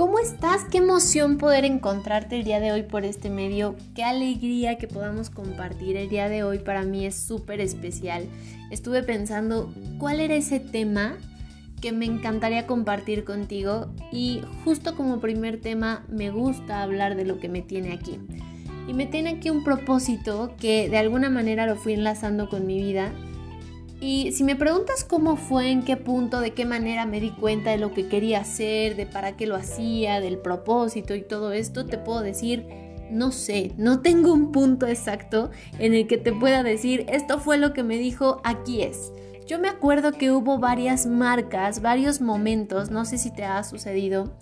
¿Cómo 0.00 0.18
estás? 0.18 0.64
Qué 0.64 0.78
emoción 0.78 1.36
poder 1.36 1.66
encontrarte 1.66 2.36
el 2.38 2.44
día 2.44 2.58
de 2.58 2.72
hoy 2.72 2.84
por 2.84 3.04
este 3.04 3.28
medio. 3.28 3.76
Qué 3.94 4.02
alegría 4.02 4.78
que 4.78 4.88
podamos 4.88 5.28
compartir 5.28 5.98
el 5.98 6.08
día 6.08 6.30
de 6.30 6.42
hoy. 6.42 6.56
Para 6.56 6.84
mí 6.84 7.04
es 7.04 7.14
súper 7.14 7.60
especial. 7.60 8.24
Estuve 8.70 9.02
pensando 9.02 9.70
cuál 9.98 10.20
era 10.20 10.36
ese 10.36 10.58
tema 10.58 11.18
que 11.82 11.92
me 11.92 12.06
encantaría 12.06 12.66
compartir 12.66 13.24
contigo 13.24 13.92
y 14.10 14.40
justo 14.64 14.96
como 14.96 15.20
primer 15.20 15.60
tema 15.60 16.06
me 16.08 16.30
gusta 16.30 16.82
hablar 16.82 17.14
de 17.14 17.26
lo 17.26 17.38
que 17.38 17.50
me 17.50 17.60
tiene 17.60 17.92
aquí. 17.92 18.18
Y 18.88 18.94
me 18.94 19.04
tiene 19.04 19.28
aquí 19.28 19.50
un 19.50 19.64
propósito 19.64 20.54
que 20.58 20.88
de 20.88 20.96
alguna 20.96 21.28
manera 21.28 21.66
lo 21.66 21.76
fui 21.76 21.92
enlazando 21.92 22.48
con 22.48 22.66
mi 22.66 22.78
vida 22.78 23.12
y 24.00 24.32
si 24.32 24.44
me 24.44 24.56
preguntas 24.56 25.04
cómo 25.04 25.36
fue, 25.36 25.70
en 25.70 25.82
qué 25.82 25.96
punto, 25.98 26.40
de 26.40 26.52
qué 26.52 26.64
manera 26.64 27.04
me 27.04 27.20
di 27.20 27.30
cuenta 27.30 27.70
de 27.70 27.78
lo 27.78 27.92
que 27.92 28.08
quería 28.08 28.40
hacer, 28.40 28.96
de 28.96 29.04
para 29.04 29.36
qué 29.36 29.46
lo 29.46 29.56
hacía, 29.56 30.20
del 30.20 30.38
propósito 30.38 31.14
y 31.14 31.22
todo 31.22 31.52
esto, 31.52 31.84
te 31.84 31.98
puedo 31.98 32.22
decir, 32.22 32.66
no 33.10 33.30
sé, 33.30 33.72
no 33.76 34.00
tengo 34.00 34.32
un 34.32 34.52
punto 34.52 34.86
exacto 34.86 35.50
en 35.78 35.92
el 35.92 36.06
que 36.06 36.16
te 36.16 36.32
pueda 36.32 36.62
decir, 36.62 37.04
esto 37.08 37.38
fue 37.38 37.58
lo 37.58 37.74
que 37.74 37.82
me 37.82 37.98
dijo, 37.98 38.40
aquí 38.42 38.80
es. 38.82 39.12
Yo 39.46 39.58
me 39.58 39.68
acuerdo 39.68 40.12
que 40.12 40.30
hubo 40.30 40.58
varias 40.58 41.06
marcas, 41.06 41.82
varios 41.82 42.20
momentos, 42.20 42.90
no 42.90 43.04
sé 43.04 43.18
si 43.18 43.30
te 43.30 43.44
ha 43.44 43.62
sucedido, 43.64 44.32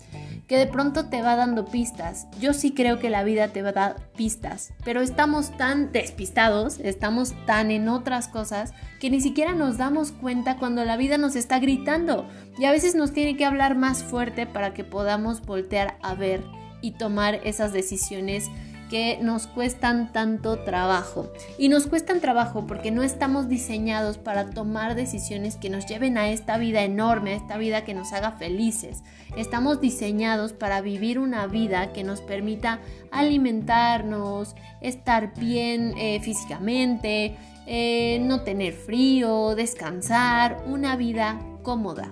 que 0.49 0.57
de 0.57 0.65
pronto 0.65 1.05
te 1.05 1.21
va 1.21 1.35
dando 1.35 1.65
pistas. 1.65 2.27
Yo 2.41 2.53
sí 2.53 2.71
creo 2.71 2.97
que 2.97 3.11
la 3.11 3.23
vida 3.23 3.49
te 3.49 3.61
va 3.61 3.69
a 3.69 3.73
dar 3.73 3.95
pistas, 4.17 4.73
pero 4.83 5.01
estamos 5.01 5.55
tan 5.55 5.91
despistados, 5.91 6.79
estamos 6.79 7.35
tan 7.45 7.69
en 7.69 7.87
otras 7.87 8.27
cosas, 8.27 8.73
que 8.99 9.11
ni 9.11 9.21
siquiera 9.21 9.53
nos 9.53 9.77
damos 9.77 10.11
cuenta 10.11 10.57
cuando 10.57 10.83
la 10.83 10.97
vida 10.97 11.19
nos 11.19 11.35
está 11.35 11.59
gritando. 11.59 12.27
Y 12.57 12.65
a 12.65 12.71
veces 12.71 12.95
nos 12.95 13.13
tiene 13.13 13.37
que 13.37 13.45
hablar 13.45 13.75
más 13.75 14.03
fuerte 14.03 14.47
para 14.47 14.73
que 14.73 14.83
podamos 14.83 15.45
voltear 15.45 15.99
a 16.01 16.15
ver 16.15 16.43
y 16.81 16.91
tomar 16.91 17.39
esas 17.43 17.71
decisiones 17.71 18.49
que 18.89 19.19
nos 19.21 19.47
cuestan 19.47 20.11
tanto 20.11 20.59
trabajo. 20.59 21.31
Y 21.57 21.69
nos 21.69 21.87
cuestan 21.87 22.19
trabajo 22.19 22.65
porque 22.67 22.91
no 22.91 23.03
estamos 23.03 23.47
diseñados 23.47 24.17
para 24.17 24.49
tomar 24.49 24.95
decisiones 24.95 25.55
que 25.55 25.69
nos 25.69 25.85
lleven 25.85 26.17
a 26.17 26.29
esta 26.29 26.57
vida 26.57 26.83
enorme, 26.83 27.31
a 27.33 27.37
esta 27.37 27.57
vida 27.57 27.85
que 27.85 27.93
nos 27.93 28.11
haga 28.13 28.31
felices. 28.31 29.03
Estamos 29.37 29.79
diseñados 29.79 30.53
para 30.53 30.81
vivir 30.81 31.19
una 31.19 31.47
vida 31.47 31.93
que 31.93 32.03
nos 32.03 32.21
permita 32.21 32.79
alimentarnos, 33.11 34.55
estar 34.81 35.33
bien 35.35 35.93
eh, 35.97 36.19
físicamente, 36.21 37.37
eh, 37.67 38.19
no 38.21 38.41
tener 38.41 38.73
frío, 38.73 39.53
descansar, 39.55 40.63
una 40.67 40.95
vida 40.95 41.39
cómoda. 41.61 42.09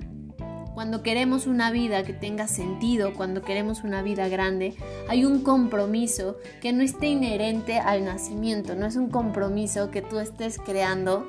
Cuando 0.78 1.02
queremos 1.02 1.48
una 1.48 1.72
vida 1.72 2.04
que 2.04 2.14
tenga 2.14 2.48
sentido, 2.48 3.16
cuando 3.16 3.42
queremos 3.42 3.84
una 3.84 4.04
vida 4.04 4.28
grande, 4.28 4.76
hay 5.10 5.26
un 5.26 5.42
compromiso 5.42 6.38
que 6.62 6.72
no 6.72 6.84
esté 6.84 7.08
inherente 7.08 7.80
al 7.80 8.06
nacimiento, 8.06 8.76
no 8.76 8.86
es 8.86 8.96
un 8.96 9.10
compromiso 9.10 9.90
que 9.90 10.04
tú 10.04 10.20
estés 10.20 10.60
creando 10.60 11.28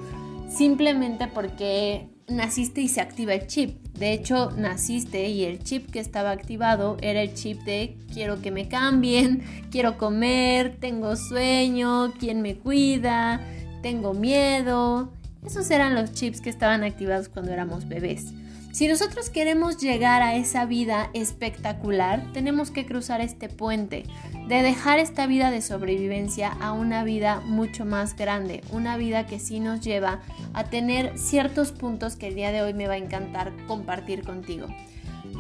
simplemente 0.51 1.29
porque 1.29 2.11
naciste 2.29 2.83
y 2.83 2.89
se 2.89 3.01
activa 3.01 3.33
el 3.33 3.47
chip. 3.47 3.83
De 3.95 4.13
hecho, 4.13 4.51
naciste 4.51 5.31
y 5.31 5.45
el 5.45 5.61
chip 5.61 5.91
que 5.91 6.01
estaba 6.01 6.31
activado 6.31 6.99
era 7.01 7.23
el 7.23 7.33
chip 7.33 7.63
de 7.63 7.97
quiero 8.13 8.43
que 8.43 8.51
me 8.51 8.69
cambien, 8.69 9.45
quiero 9.71 9.97
comer, 9.97 10.77
tengo 10.79 11.17
sueño, 11.17 12.13
quién 12.19 12.43
me 12.43 12.59
cuida, 12.59 13.41
tengo 13.81 14.13
miedo. 14.13 15.11
Esos 15.43 15.71
eran 15.71 15.95
los 15.95 16.13
chips 16.13 16.43
que 16.43 16.51
estaban 16.51 16.85
activados 16.85 17.31
cuando 17.31 17.51
éramos 17.51 17.89
bebés. 17.89 18.35
Si 18.73 18.87
nosotros 18.87 19.31
queremos 19.31 19.79
llegar 19.79 20.23
a 20.23 20.37
esa 20.37 20.67
vida 20.67 21.11
espectacular, 21.15 22.33
tenemos 22.33 22.71
que 22.71 22.85
cruzar 22.85 23.21
este 23.21 23.49
puente, 23.49 24.05
de 24.47 24.63
dejar 24.63 24.99
esta 24.99 25.27
vida 25.27 25.51
de 25.51 25.63
sobrevivencia 25.63 26.49
a 26.61 26.73
una 26.73 27.03
vida 27.03 27.41
mucho 27.41 27.85
más 27.85 28.15
grande, 28.15 28.63
una 28.71 28.97
vida 28.97 29.27
que 29.27 29.41
sí 29.41 29.59
nos 29.59 29.81
lleva 29.81 30.21
a 30.53 30.65
tener 30.65 31.19
ciertos 31.19 31.73
puntos 31.73 32.17
que 32.17 32.29
el 32.29 32.35
día 32.35 32.53
de 32.53 32.63
hoy 32.63 32.75
me 32.75 32.87
va 32.87 32.95
a 32.95 32.99
encantar 32.99 33.53
compartir 33.67 34.23
contigo. 34.23 34.69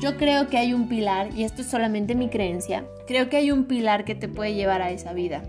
Yo 0.00 0.16
creo 0.16 0.48
que 0.48 0.58
hay 0.58 0.72
un 0.72 0.88
pilar, 0.88 1.30
y 1.34 1.44
esto 1.44 1.62
es 1.62 1.68
solamente 1.68 2.14
mi 2.14 2.30
creencia, 2.30 2.86
creo 3.06 3.28
que 3.28 3.36
hay 3.36 3.50
un 3.50 3.64
pilar 3.64 4.04
que 4.04 4.14
te 4.14 4.28
puede 4.28 4.54
llevar 4.54 4.80
a 4.82 4.90
esa 4.90 5.12
vida. 5.12 5.42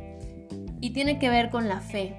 Y 0.81 0.91
tiene 0.91 1.18
que 1.18 1.29
ver 1.29 1.50
con 1.50 1.68
la 1.68 1.81
fe 1.81 2.16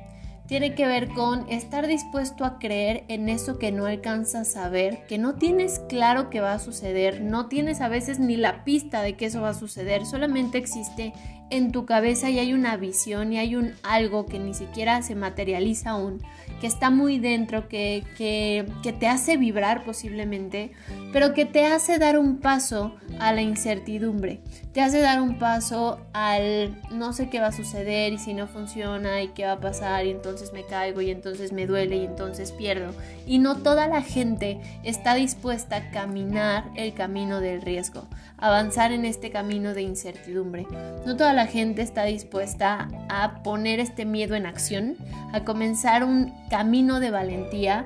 tiene 0.51 0.75
que 0.75 0.89
ver 0.89 1.11
con 1.11 1.49
estar 1.49 1.87
dispuesto 1.87 2.45
a 2.45 2.59
creer 2.59 3.05
en 3.07 3.29
eso 3.29 3.57
que 3.57 3.71
no 3.71 3.87
alcanzas 3.87 4.57
a 4.57 4.69
ver, 4.69 5.07
que 5.07 5.17
no 5.17 5.37
tienes 5.37 5.79
claro 5.89 6.29
que 6.29 6.41
va 6.41 6.55
a 6.55 6.59
suceder, 6.59 7.21
no 7.21 7.47
tienes 7.47 7.81
a 7.81 7.89
veces 7.89 8.19
ni 8.19 8.37
la 8.37 8.65
pista 8.65 9.01
de 9.01 9.17
que 9.17 9.27
eso 9.27 9.43
va 9.43 9.51
a 9.51 9.55
suceder, 9.55 10.05
solamente 10.07 10.59
existe 10.59 11.13
en 11.51 11.73
tu 11.73 11.85
cabeza 11.85 12.31
y 12.31 12.39
hay 12.39 12.53
una 12.53 12.77
visión 12.77 13.33
y 13.33 13.39
hay 13.39 13.57
un 13.57 13.75
algo 13.83 14.27
que 14.27 14.39
ni 14.39 14.55
siquiera 14.55 15.03
se 15.03 15.15
materializa 15.15 15.91
aún, 15.91 16.23
que 16.61 16.67
está 16.67 16.91
muy 16.91 17.19
dentro, 17.19 17.69
que, 17.69 18.05
que, 18.17 18.67
que, 18.83 18.93
te 18.93 19.09
hace 19.09 19.37
vibrar 19.37 19.85
posiblemente, 19.85 20.73
pero 21.13 21.35
que 21.35 21.47
te 21.47 21.67
hace 21.67 21.99
dar 21.99 22.19
un 22.19 22.39
paso 22.39 22.95
a 23.19 23.33
la 23.33 23.43
incertidumbre, 23.43 24.41
te 24.73 24.81
hace 24.81 25.01
dar 25.01 25.21
un 25.21 25.39
paso 25.39 26.01
al 26.13 26.77
no 26.93 27.13
sé 27.13 27.29
qué 27.29 27.41
va 27.41 27.49
a 27.49 27.53
suceder 27.53 28.13
y 28.13 28.19
si 28.19 28.35
no 28.35 28.47
funciona 28.47 29.23
y 29.23 29.29
qué 29.29 29.45
va 29.45 29.53
a 29.53 29.61
pasar 29.61 30.07
y 30.07 30.11
entonces 30.11 30.53
me 30.53 30.65
caigo 30.65 31.01
y 31.01 31.11
entonces 31.11 31.53
me 31.53 31.67
duele 31.67 31.97
y 31.97 32.05
entonces 32.05 32.53
pierdo. 32.53 32.93
Y 33.27 33.39
no 33.39 33.57
toda 33.57 33.89
la 33.89 34.03
gente 34.03 34.61
está 34.85 35.15
dispuesta 35.15 35.77
a 35.77 35.91
caminar 35.91 36.65
el 36.77 36.95
camino 36.95 37.41
del 37.41 37.63
riesgo, 37.63 38.07
avanzar 38.41 38.93
en 38.93 39.05
este 39.05 39.31
camino 39.31 39.75
de 39.75 39.83
incertidumbre. 39.83 40.67
No 41.07 41.17
toda 41.17 41.33
la 41.33 41.47
gente 41.47 41.83
está 41.83 42.05
dispuesta 42.05 42.89
a 43.09 43.43
poner 43.43 43.81
este 43.81 44.05
miedo 44.05 44.35
en 44.35 44.47
acción, 44.47 44.97
a 45.33 45.45
comenzar 45.45 46.05
un 46.05 46.33
camino 46.49 47.01
de 47.01 47.11
valentía, 47.11 47.85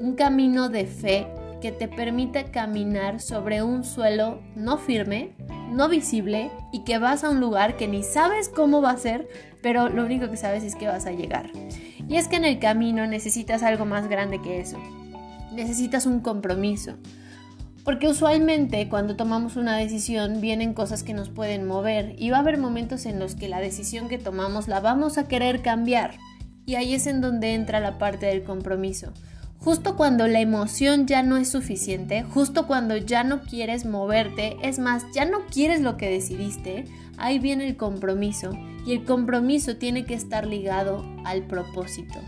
un 0.00 0.14
camino 0.14 0.68
de 0.68 0.86
fe 0.86 1.26
que 1.60 1.72
te 1.72 1.88
permite 1.88 2.44
caminar 2.44 3.20
sobre 3.20 3.62
un 3.62 3.84
suelo 3.84 4.40
no 4.54 4.78
firme, 4.78 5.32
no 5.70 5.88
visible 5.88 6.50
y 6.72 6.84
que 6.84 6.98
vas 6.98 7.24
a 7.24 7.30
un 7.30 7.40
lugar 7.40 7.76
que 7.76 7.88
ni 7.88 8.02
sabes 8.02 8.48
cómo 8.48 8.80
va 8.80 8.90
a 8.90 8.96
ser, 8.96 9.28
pero 9.60 9.88
lo 9.88 10.04
único 10.04 10.30
que 10.30 10.36
sabes 10.36 10.62
es 10.62 10.76
que 10.76 10.86
vas 10.86 11.06
a 11.06 11.12
llegar. 11.12 11.50
Y 12.08 12.16
es 12.16 12.28
que 12.28 12.36
en 12.36 12.44
el 12.44 12.58
camino 12.58 13.06
necesitas 13.06 13.62
algo 13.62 13.84
más 13.84 14.08
grande 14.08 14.40
que 14.40 14.60
eso. 14.60 14.78
Necesitas 15.52 16.06
un 16.06 16.20
compromiso, 16.20 16.94
porque 17.88 18.06
usualmente 18.06 18.86
cuando 18.90 19.16
tomamos 19.16 19.56
una 19.56 19.78
decisión 19.78 20.42
vienen 20.42 20.74
cosas 20.74 21.02
que 21.02 21.14
nos 21.14 21.30
pueden 21.30 21.66
mover 21.66 22.14
y 22.18 22.28
va 22.28 22.36
a 22.36 22.40
haber 22.40 22.58
momentos 22.58 23.06
en 23.06 23.18
los 23.18 23.34
que 23.34 23.48
la 23.48 23.60
decisión 23.60 24.08
que 24.08 24.18
tomamos 24.18 24.68
la 24.68 24.80
vamos 24.80 25.16
a 25.16 25.26
querer 25.26 25.62
cambiar. 25.62 26.18
Y 26.66 26.74
ahí 26.74 26.92
es 26.92 27.06
en 27.06 27.22
donde 27.22 27.54
entra 27.54 27.80
la 27.80 27.96
parte 27.96 28.26
del 28.26 28.42
compromiso. 28.44 29.14
Justo 29.56 29.96
cuando 29.96 30.28
la 30.28 30.40
emoción 30.40 31.06
ya 31.06 31.22
no 31.22 31.38
es 31.38 31.50
suficiente, 31.50 32.24
justo 32.24 32.66
cuando 32.66 32.94
ya 32.98 33.24
no 33.24 33.40
quieres 33.40 33.86
moverte, 33.86 34.58
es 34.62 34.78
más, 34.78 35.06
ya 35.14 35.24
no 35.24 35.46
quieres 35.46 35.80
lo 35.80 35.96
que 35.96 36.10
decidiste, 36.10 36.84
ahí 37.16 37.38
viene 37.38 37.66
el 37.66 37.78
compromiso. 37.78 38.50
Y 38.84 38.92
el 38.92 39.06
compromiso 39.06 39.76
tiene 39.76 40.04
que 40.04 40.12
estar 40.12 40.46
ligado 40.46 41.06
al 41.24 41.46
propósito 41.46 42.18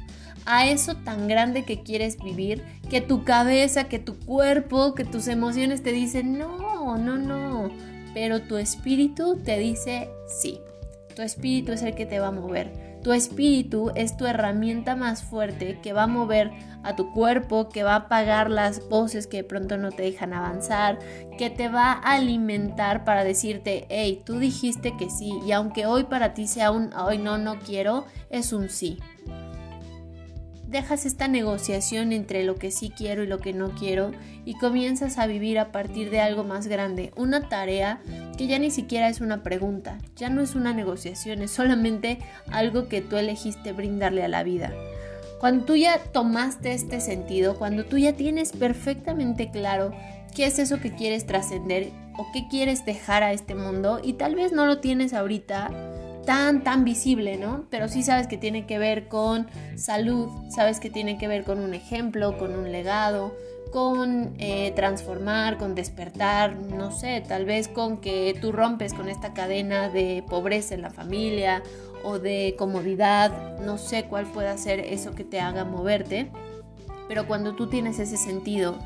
a 0.47 0.67
eso 0.67 0.95
tan 0.97 1.29
grande 1.29 1.65
que 1.65 1.83
quieres 1.83 2.19
vivir, 2.19 2.65
que 2.89 3.01
tu 3.01 3.25
cabeza, 3.25 3.85
que 3.85 3.99
tu 3.99 4.19
cuerpo, 4.19 4.95
que 4.95 5.05
tus 5.05 5.29
emociones 5.29 5.83
te 5.83 5.93
dicen, 5.93 6.39
no, 6.39 6.97
no, 6.97 7.17
no, 7.17 7.71
pero 8.15 8.41
tu 8.43 8.57
espíritu 8.57 9.37
te 9.37 9.59
dice 9.59 10.11
sí. 10.27 10.61
Tu 11.15 11.23
espíritu 11.23 11.73
es 11.73 11.83
el 11.83 11.95
que 11.95 12.07
te 12.07 12.21
va 12.21 12.29
a 12.29 12.33
mover. 12.33 12.91
Tu 13.03 13.13
espíritu 13.13 13.91
es 13.95 14.17
tu 14.17 14.27
herramienta 14.27 14.95
más 14.95 15.23
fuerte 15.23 15.79
que 15.83 15.93
va 15.93 16.03
a 16.05 16.07
mover 16.07 16.51
a 16.83 16.97
tu 16.97 17.13
cuerpo, 17.13 17.69
que 17.69 17.83
va 17.83 17.93
a 17.93 17.97
apagar 17.97 18.51
las 18.51 18.89
voces 18.89 19.27
que 19.27 19.39
de 19.39 19.45
pronto 19.45 19.79
no 19.79 19.91
te 19.91 20.03
dejan 20.03 20.35
avanzar, 20.35 20.99
que 21.39 21.49
te 21.51 21.69
va 21.69 21.93
a 21.93 22.15
alimentar 22.15 23.05
para 23.05 23.25
decirte, 23.25 23.87
hey, 23.89 24.23
tú 24.25 24.39
dijiste 24.39 24.97
que 24.99 25.09
sí, 25.09 25.33
y 25.47 25.53
aunque 25.53 25.87
hoy 25.87 26.05
para 26.05 26.35
ti 26.35 26.47
sea 26.47 26.71
un 26.71 26.93
hoy 26.95 27.19
no, 27.19 27.39
no 27.39 27.59
quiero, 27.59 28.05
es 28.31 28.53
un 28.53 28.69
sí 28.69 28.99
dejas 30.71 31.05
esta 31.05 31.27
negociación 31.27 32.13
entre 32.13 32.45
lo 32.45 32.55
que 32.55 32.71
sí 32.71 32.93
quiero 32.97 33.25
y 33.25 33.27
lo 33.27 33.39
que 33.39 33.53
no 33.53 33.71
quiero 33.75 34.13
y 34.45 34.55
comienzas 34.55 35.19
a 35.19 35.27
vivir 35.27 35.59
a 35.59 35.73
partir 35.73 36.11
de 36.11 36.21
algo 36.21 36.45
más 36.45 36.69
grande, 36.69 37.13
una 37.17 37.49
tarea 37.49 38.01
que 38.39 38.47
ya 38.47 38.59
ni 38.59 38.71
siquiera 38.71 39.09
es 39.09 39.21
una 39.21 39.43
pregunta, 39.43 39.99
ya 40.17 40.31
no 40.31 40.41
es 40.41 40.55
una 40.55 40.73
negociación, 40.73 41.43
es 41.43 41.51
solamente 41.51 42.19
algo 42.51 42.89
que 42.89 43.01
tú 43.01 43.17
elegiste 43.17 43.73
brindarle 43.73 44.23
a 44.23 44.29
la 44.29 44.45
vida. 44.45 44.73
Cuando 45.41 45.65
tú 45.65 45.75
ya 45.75 45.99
tomaste 45.99 46.73
este 46.73 47.01
sentido, 47.01 47.57
cuando 47.57 47.85
tú 47.85 47.99
ya 47.99 48.13
tienes 48.13 48.53
perfectamente 48.53 49.51
claro 49.51 49.93
qué 50.35 50.47
es 50.47 50.59
eso 50.59 50.81
que 50.81 50.95
quieres 50.95 51.27
trascender 51.27 51.91
o 52.17 52.27
qué 52.33 52.47
quieres 52.49 52.85
dejar 52.85 53.23
a 53.23 53.33
este 53.33 53.55
mundo 53.55 54.01
y 54.03 54.13
tal 54.13 54.35
vez 54.35 54.53
no 54.53 54.67
lo 54.67 54.79
tienes 54.79 55.15
ahorita, 55.15 55.71
tan, 56.25 56.63
tan 56.65 56.85
visible, 56.85 57.37
¿no? 57.37 57.67
Pero 57.71 57.89
sí 57.89 58.03
sabes 58.03 58.27
que 58.27 58.37
tiene 58.37 58.67
que 58.67 58.79
ver 58.79 59.09
con 59.09 59.47
salud, 59.77 60.29
sabes 60.51 60.81
que 60.81 60.91
tiene 60.91 61.19
que 61.19 61.29
ver 61.29 61.45
con 61.45 61.61
un 61.61 61.75
ejemplo, 61.75 62.37
con 62.39 62.57
un 62.57 62.71
legado, 62.73 63.35
con 63.71 64.35
eh, 64.39 64.73
transformar, 64.75 65.57
con 65.57 65.75
despertar, 65.75 66.57
no 66.57 66.91
sé, 66.91 67.23
tal 67.27 67.45
vez 67.45 67.69
con 67.69 67.99
que 67.99 68.37
tú 68.41 68.53
rompes 68.53 68.95
con 68.95 69.09
esta 69.09 69.33
cadena 69.33 69.89
de 69.89 70.25
pobreza 70.29 70.75
en 70.75 70.83
la 70.83 70.91
familia 70.91 71.63
o 72.03 72.19
de 72.19 72.57
comodidad, 72.59 73.59
no 73.61 73.79
sé 73.79 74.05
cuál 74.05 74.27
pueda 74.27 74.57
ser 74.57 74.81
eso 74.81 75.13
que 75.13 75.25
te 75.25 75.41
haga 75.41 75.65
moverte, 75.65 76.31
pero 77.09 77.27
cuando 77.27 77.55
tú 77.55 77.69
tienes 77.69 77.99
ese 77.99 78.17
sentido 78.17 78.79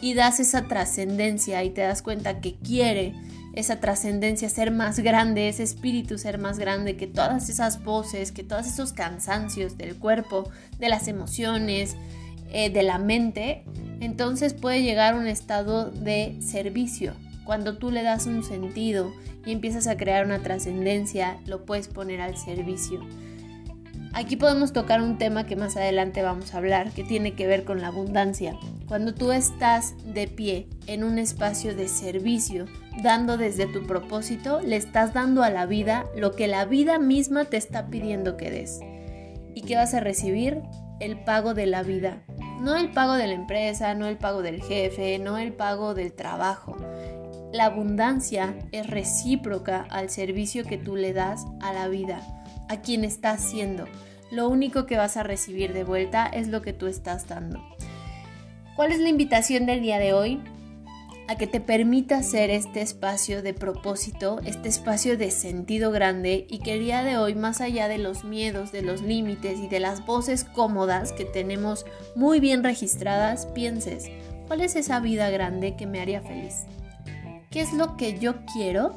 y 0.00 0.14
das 0.14 0.40
esa 0.40 0.64
trascendencia 0.64 1.62
y 1.62 1.70
te 1.70 1.82
das 1.82 2.02
cuenta 2.02 2.40
que 2.40 2.56
quiere 2.56 3.14
esa 3.54 3.80
trascendencia 3.80 4.48
ser 4.48 4.70
más 4.70 4.98
grande, 4.98 5.48
ese 5.48 5.62
espíritu 5.62 6.18
ser 6.18 6.38
más 6.38 6.58
grande 6.58 6.96
que 6.96 7.06
todas 7.06 7.48
esas 7.48 7.82
voces, 7.84 8.32
que 8.32 8.42
todos 8.42 8.66
esos 8.66 8.92
cansancios 8.92 9.78
del 9.78 9.96
cuerpo, 9.96 10.50
de 10.78 10.88
las 10.88 11.08
emociones, 11.08 11.96
eh, 12.50 12.70
de 12.70 12.82
la 12.82 12.98
mente, 12.98 13.64
entonces 14.00 14.54
puede 14.54 14.82
llegar 14.82 15.14
a 15.14 15.16
un 15.18 15.26
estado 15.26 15.90
de 15.90 16.36
servicio. 16.40 17.14
Cuando 17.44 17.78
tú 17.78 17.90
le 17.90 18.02
das 18.02 18.26
un 18.26 18.42
sentido 18.42 19.12
y 19.44 19.52
empiezas 19.52 19.86
a 19.86 19.96
crear 19.96 20.24
una 20.24 20.40
trascendencia, 20.40 21.38
lo 21.46 21.64
puedes 21.64 21.88
poner 21.88 22.20
al 22.20 22.36
servicio. 22.36 23.00
Aquí 24.14 24.36
podemos 24.36 24.72
tocar 24.72 25.02
un 25.02 25.18
tema 25.18 25.44
que 25.44 25.56
más 25.56 25.76
adelante 25.76 26.22
vamos 26.22 26.54
a 26.54 26.58
hablar, 26.58 26.92
que 26.92 27.02
tiene 27.02 27.34
que 27.34 27.48
ver 27.48 27.64
con 27.64 27.80
la 27.80 27.88
abundancia. 27.88 28.56
Cuando 28.86 29.12
tú 29.12 29.32
estás 29.32 29.94
de 30.04 30.28
pie 30.28 30.68
en 30.86 31.02
un 31.02 31.18
espacio 31.18 31.74
de 31.74 31.88
servicio, 31.88 32.66
dando 33.02 33.36
desde 33.36 33.66
tu 33.66 33.86
propósito, 33.86 34.60
le 34.60 34.76
estás 34.76 35.12
dando 35.12 35.42
a 35.42 35.50
la 35.50 35.66
vida 35.66 36.06
lo 36.16 36.32
que 36.32 36.46
la 36.46 36.64
vida 36.64 36.98
misma 36.98 37.44
te 37.44 37.56
está 37.56 37.86
pidiendo 37.88 38.36
que 38.36 38.50
des. 38.50 38.80
¿Y 39.54 39.62
qué 39.62 39.76
vas 39.76 39.94
a 39.94 40.00
recibir? 40.00 40.62
El 41.00 41.22
pago 41.24 41.54
de 41.54 41.66
la 41.66 41.82
vida. 41.82 42.22
No 42.60 42.76
el 42.76 42.90
pago 42.90 43.14
de 43.14 43.26
la 43.26 43.34
empresa, 43.34 43.94
no 43.94 44.06
el 44.06 44.16
pago 44.16 44.42
del 44.42 44.62
jefe, 44.62 45.18
no 45.18 45.38
el 45.38 45.52
pago 45.52 45.94
del 45.94 46.12
trabajo. 46.12 46.76
La 47.52 47.66
abundancia 47.66 48.56
es 48.72 48.88
recíproca 48.88 49.86
al 49.90 50.10
servicio 50.10 50.64
que 50.64 50.78
tú 50.78 50.96
le 50.96 51.12
das 51.12 51.44
a 51.60 51.72
la 51.72 51.88
vida, 51.88 52.20
a 52.68 52.80
quien 52.80 53.04
está 53.04 53.30
haciendo. 53.30 53.84
Lo 54.30 54.48
único 54.48 54.86
que 54.86 54.96
vas 54.96 55.16
a 55.16 55.22
recibir 55.22 55.72
de 55.72 55.84
vuelta 55.84 56.26
es 56.26 56.48
lo 56.48 56.62
que 56.62 56.72
tú 56.72 56.86
estás 56.86 57.28
dando. 57.28 57.60
¿Cuál 58.74 58.90
es 58.90 58.98
la 58.98 59.08
invitación 59.08 59.66
del 59.66 59.82
día 59.82 59.98
de 59.98 60.12
hoy? 60.12 60.42
A 61.26 61.36
que 61.36 61.46
te 61.46 61.60
permita 61.60 62.18
hacer 62.18 62.50
este 62.50 62.82
espacio 62.82 63.42
de 63.42 63.54
propósito, 63.54 64.40
este 64.44 64.68
espacio 64.68 65.16
de 65.16 65.30
sentido 65.30 65.90
grande 65.90 66.46
y 66.50 66.58
que 66.58 66.74
el 66.74 66.80
día 66.80 67.02
de 67.02 67.16
hoy, 67.16 67.34
más 67.34 67.60
allá 67.60 67.88
de 67.88 67.98
los 67.98 68.24
miedos, 68.24 68.72
de 68.72 68.82
los 68.82 69.00
límites 69.00 69.58
y 69.58 69.68
de 69.68 69.80
las 69.80 70.04
voces 70.04 70.44
cómodas 70.44 71.12
que 71.12 71.24
tenemos 71.24 71.86
muy 72.14 72.40
bien 72.40 72.62
registradas, 72.62 73.46
pienses, 73.46 74.10
¿cuál 74.46 74.60
es 74.60 74.76
esa 74.76 75.00
vida 75.00 75.30
grande 75.30 75.76
que 75.76 75.86
me 75.86 76.00
haría 76.00 76.20
feliz? 76.20 76.64
¿Qué 77.50 77.62
es 77.62 77.72
lo 77.72 77.96
que 77.96 78.18
yo 78.18 78.44
quiero? 78.52 78.96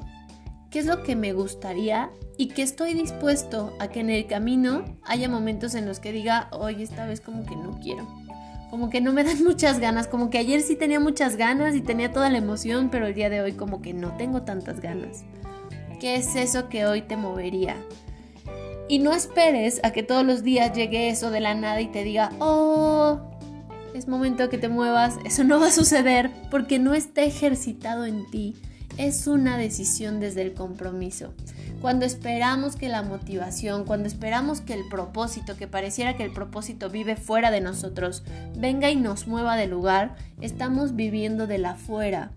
¿Qué 0.69 0.79
es 0.79 0.85
lo 0.85 1.03
que 1.03 1.15
me 1.15 1.31
gustaría? 1.31 2.09
Y 2.37 2.49
que 2.49 2.61
estoy 2.61 2.93
dispuesto 2.93 3.73
a 3.79 3.87
que 3.87 4.01
en 4.01 4.09
el 4.09 4.27
camino 4.27 4.83
haya 5.03 5.29
momentos 5.29 5.75
en 5.75 5.85
los 5.85 5.99
que 5.99 6.11
diga, 6.11 6.49
hoy 6.51 6.83
esta 6.83 7.05
vez 7.05 7.21
como 7.21 7.45
que 7.45 7.55
no 7.55 7.79
quiero 7.79 8.26
como 8.69 8.89
que 8.89 9.01
no 9.01 9.13
me 9.13 9.23
dan 9.23 9.43
muchas 9.43 9.79
ganas, 9.79 10.07
como 10.07 10.29
que 10.29 10.37
ayer 10.37 10.61
sí 10.61 10.75
tenía 10.75 10.99
muchas 10.99 11.37
ganas 11.37 11.75
y 11.75 11.81
tenía 11.81 12.11
toda 12.11 12.29
la 12.29 12.37
emoción, 12.37 12.89
pero 12.89 13.07
el 13.07 13.13
día 13.13 13.29
de 13.29 13.41
hoy 13.41 13.53
como 13.53 13.81
que 13.81 13.93
no 13.93 14.15
tengo 14.17 14.43
tantas 14.43 14.79
ganas. 14.79 15.23
¿Qué 15.99 16.15
es 16.15 16.35
eso 16.35 16.69
que 16.69 16.85
hoy 16.85 17.01
te 17.01 17.17
movería? 17.17 17.75
Y 18.87 18.99
no 18.99 19.11
esperes 19.13 19.81
a 19.83 19.91
que 19.91 20.03
todos 20.03 20.25
los 20.25 20.43
días 20.43 20.73
llegue 20.73 21.09
eso 21.09 21.31
de 21.31 21.39
la 21.39 21.55
nada 21.55 21.81
y 21.81 21.87
te 21.87 22.03
diga, 22.03 22.31
oh, 22.39 23.19
es 23.93 24.07
momento 24.07 24.49
que 24.49 24.57
te 24.57 24.69
muevas. 24.69 25.15
Eso 25.25 25.43
no 25.43 25.59
va 25.59 25.67
a 25.67 25.71
suceder 25.71 26.31
porque 26.51 26.79
no 26.79 26.93
está 26.93 27.23
ejercitado 27.23 28.05
en 28.05 28.29
ti. 28.29 28.55
Es 28.97 29.27
una 29.27 29.57
decisión 29.57 30.19
desde 30.19 30.43
el 30.43 30.53
compromiso. 30.53 31.33
Cuando 31.81 32.05
esperamos 32.05 32.75
que 32.75 32.89
la 32.89 33.03
motivación, 33.03 33.85
cuando 33.85 34.07
esperamos 34.07 34.61
que 34.61 34.73
el 34.73 34.87
propósito, 34.89 35.57
que 35.57 35.67
pareciera 35.67 36.17
que 36.17 36.23
el 36.23 36.33
propósito 36.33 36.89
vive 36.89 37.15
fuera 37.15 37.51
de 37.51 37.61
nosotros, 37.61 38.23
venga 38.57 38.89
y 38.89 38.95
nos 38.95 39.27
mueva 39.27 39.55
de 39.55 39.67
lugar, 39.67 40.15
estamos 40.41 40.95
viviendo 40.95 41.45
de 41.45 41.59
la 41.59 41.75
fuera. 41.75 42.31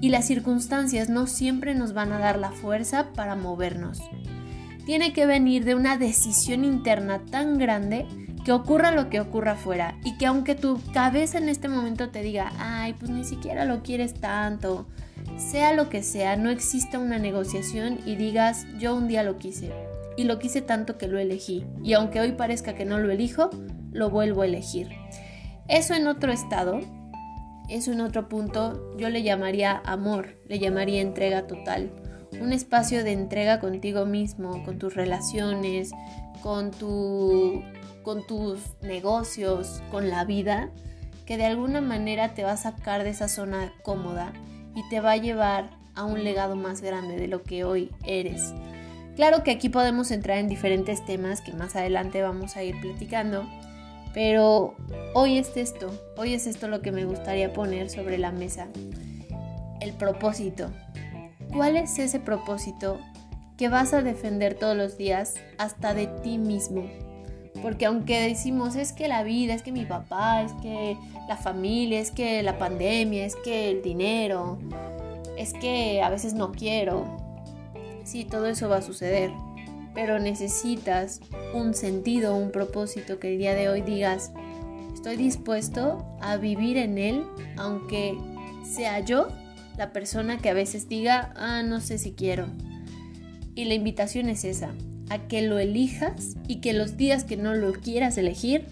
Y 0.00 0.10
las 0.10 0.26
circunstancias 0.26 1.08
no 1.08 1.26
siempre 1.26 1.74
nos 1.74 1.92
van 1.92 2.12
a 2.12 2.18
dar 2.18 2.38
la 2.38 2.52
fuerza 2.52 3.12
para 3.14 3.34
movernos. 3.34 4.00
Tiene 4.86 5.12
que 5.12 5.26
venir 5.26 5.64
de 5.64 5.74
una 5.74 5.96
decisión 5.96 6.64
interna 6.64 7.20
tan 7.30 7.58
grande 7.58 8.06
que 8.44 8.52
ocurra 8.52 8.90
lo 8.90 9.08
que 9.08 9.20
ocurra 9.20 9.52
afuera 9.52 9.96
y 10.04 10.16
que 10.18 10.26
aunque 10.26 10.54
tu 10.54 10.80
cabeza 10.92 11.38
en 11.38 11.48
este 11.48 11.68
momento 11.68 12.10
te 12.10 12.22
diga, 12.22 12.52
ay, 12.58 12.92
pues 12.92 13.10
ni 13.10 13.24
siquiera 13.24 13.64
lo 13.64 13.82
quieres 13.82 14.14
tanto, 14.14 14.86
sea 15.36 15.72
lo 15.72 15.88
que 15.88 16.02
sea, 16.02 16.36
no 16.36 16.50
exista 16.50 16.98
una 16.98 17.18
negociación 17.18 17.98
y 18.04 18.16
digas 18.16 18.66
yo 18.78 18.94
un 18.94 19.08
día 19.08 19.22
lo 19.22 19.38
quise 19.38 19.72
y 20.16 20.24
lo 20.24 20.38
quise 20.38 20.60
tanto 20.62 20.98
que 20.98 21.08
lo 21.08 21.18
elegí 21.18 21.64
y 21.82 21.94
aunque 21.94 22.20
hoy 22.20 22.32
parezca 22.32 22.74
que 22.74 22.84
no 22.84 22.98
lo 22.98 23.10
elijo, 23.10 23.50
lo 23.92 24.10
vuelvo 24.10 24.42
a 24.42 24.46
elegir. 24.46 24.90
Eso 25.68 25.94
en 25.94 26.06
otro 26.06 26.30
estado, 26.30 26.80
eso 27.70 27.92
en 27.92 28.02
otro 28.02 28.28
punto, 28.28 28.94
yo 28.98 29.08
le 29.08 29.22
llamaría 29.22 29.80
amor, 29.86 30.38
le 30.46 30.58
llamaría 30.58 31.00
entrega 31.00 31.46
total. 31.46 31.90
Un 32.40 32.52
espacio 32.52 33.04
de 33.04 33.12
entrega 33.12 33.60
contigo 33.60 34.04
mismo, 34.04 34.62
con 34.64 34.78
tus 34.78 34.94
relaciones, 34.94 35.92
con, 36.42 36.72
tu, 36.72 37.62
con 38.04 38.24
tus 38.24 38.60
negocios, 38.82 39.82
con 39.90 40.08
la 40.08 40.24
vida, 40.24 40.70
que 41.26 41.36
de 41.36 41.46
alguna 41.46 41.80
manera 41.80 42.34
te 42.34 42.44
va 42.44 42.52
a 42.52 42.56
sacar 42.56 43.02
de 43.02 43.10
esa 43.10 43.28
zona 43.28 43.72
cómoda 43.82 44.32
y 44.76 44.88
te 44.88 45.00
va 45.00 45.12
a 45.12 45.16
llevar 45.16 45.70
a 45.94 46.04
un 46.04 46.22
legado 46.22 46.54
más 46.54 46.80
grande 46.80 47.16
de 47.16 47.28
lo 47.28 47.42
que 47.42 47.64
hoy 47.64 47.90
eres. 48.04 48.52
Claro 49.16 49.42
que 49.42 49.52
aquí 49.52 49.68
podemos 49.68 50.10
entrar 50.10 50.38
en 50.38 50.48
diferentes 50.48 51.04
temas 51.04 51.40
que 51.40 51.52
más 51.52 51.76
adelante 51.76 52.20
vamos 52.22 52.56
a 52.56 52.62
ir 52.62 52.80
platicando, 52.80 53.48
pero 54.12 54.74
hoy 55.14 55.38
es 55.38 55.56
esto, 55.56 55.90
hoy 56.16 56.34
es 56.34 56.46
esto 56.46 56.68
lo 56.68 56.82
que 56.82 56.92
me 56.92 57.04
gustaría 57.04 57.52
poner 57.52 57.90
sobre 57.90 58.18
la 58.18 58.32
mesa. 58.32 58.68
El 59.80 59.92
propósito. 59.92 60.70
¿Cuál 61.52 61.76
es 61.76 61.98
ese 61.98 62.18
propósito 62.18 62.98
que 63.56 63.68
vas 63.68 63.94
a 63.94 64.02
defender 64.02 64.54
todos 64.54 64.76
los 64.76 64.98
días 64.98 65.34
hasta 65.58 65.94
de 65.94 66.08
ti 66.08 66.38
mismo? 66.38 66.88
Porque 67.64 67.86
aunque 67.86 68.20
decimos 68.20 68.76
es 68.76 68.92
que 68.92 69.08
la 69.08 69.22
vida, 69.22 69.54
es 69.54 69.62
que 69.62 69.72
mi 69.72 69.86
papá, 69.86 70.42
es 70.42 70.52
que 70.60 70.98
la 71.26 71.38
familia, 71.38 71.98
es 71.98 72.10
que 72.10 72.42
la 72.42 72.58
pandemia, 72.58 73.24
es 73.24 73.36
que 73.36 73.70
el 73.70 73.80
dinero, 73.80 74.58
es 75.38 75.54
que 75.54 76.02
a 76.02 76.10
veces 76.10 76.34
no 76.34 76.52
quiero. 76.52 77.06
Sí, 78.04 78.26
todo 78.26 78.48
eso 78.48 78.68
va 78.68 78.76
a 78.76 78.82
suceder. 78.82 79.30
Pero 79.94 80.18
necesitas 80.18 81.22
un 81.54 81.72
sentido, 81.72 82.36
un 82.36 82.50
propósito 82.50 83.18
que 83.18 83.32
el 83.32 83.38
día 83.38 83.54
de 83.54 83.70
hoy 83.70 83.80
digas, 83.80 84.32
estoy 84.92 85.16
dispuesto 85.16 86.04
a 86.20 86.36
vivir 86.36 86.76
en 86.76 86.98
él, 86.98 87.24
aunque 87.56 88.14
sea 88.62 89.00
yo 89.00 89.28
la 89.78 89.90
persona 89.90 90.36
que 90.36 90.50
a 90.50 90.54
veces 90.54 90.86
diga, 90.86 91.32
ah, 91.34 91.62
no 91.62 91.80
sé 91.80 91.96
si 91.96 92.12
quiero. 92.12 92.46
Y 93.54 93.64
la 93.64 93.72
invitación 93.72 94.28
es 94.28 94.44
esa, 94.44 94.74
a 95.10 95.18
que 95.28 95.42
lo 95.42 95.58
elijas 95.58 96.36
y 96.48 96.56
que 96.56 96.72
los 96.72 96.96
días 96.96 97.24
que 97.24 97.36
no 97.36 97.54
lo 97.54 97.72
quieras 97.72 98.18
elegir, 98.18 98.66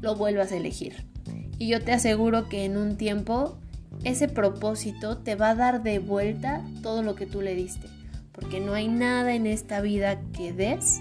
lo 0.00 0.16
vuelvas 0.16 0.52
a 0.52 0.56
elegir. 0.56 1.04
Y 1.58 1.68
yo 1.68 1.80
te 1.80 1.92
aseguro 1.92 2.48
que 2.48 2.64
en 2.64 2.76
un 2.76 2.96
tiempo 2.96 3.56
ese 4.04 4.28
propósito 4.28 5.18
te 5.18 5.34
va 5.34 5.50
a 5.50 5.54
dar 5.54 5.82
de 5.82 5.98
vuelta 5.98 6.64
todo 6.82 7.02
lo 7.02 7.14
que 7.14 7.26
tú 7.26 7.40
le 7.40 7.54
diste. 7.54 7.88
Porque 8.32 8.60
no 8.60 8.74
hay 8.74 8.88
nada 8.88 9.34
en 9.34 9.46
esta 9.46 9.80
vida 9.80 10.20
que 10.32 10.52
des 10.52 11.00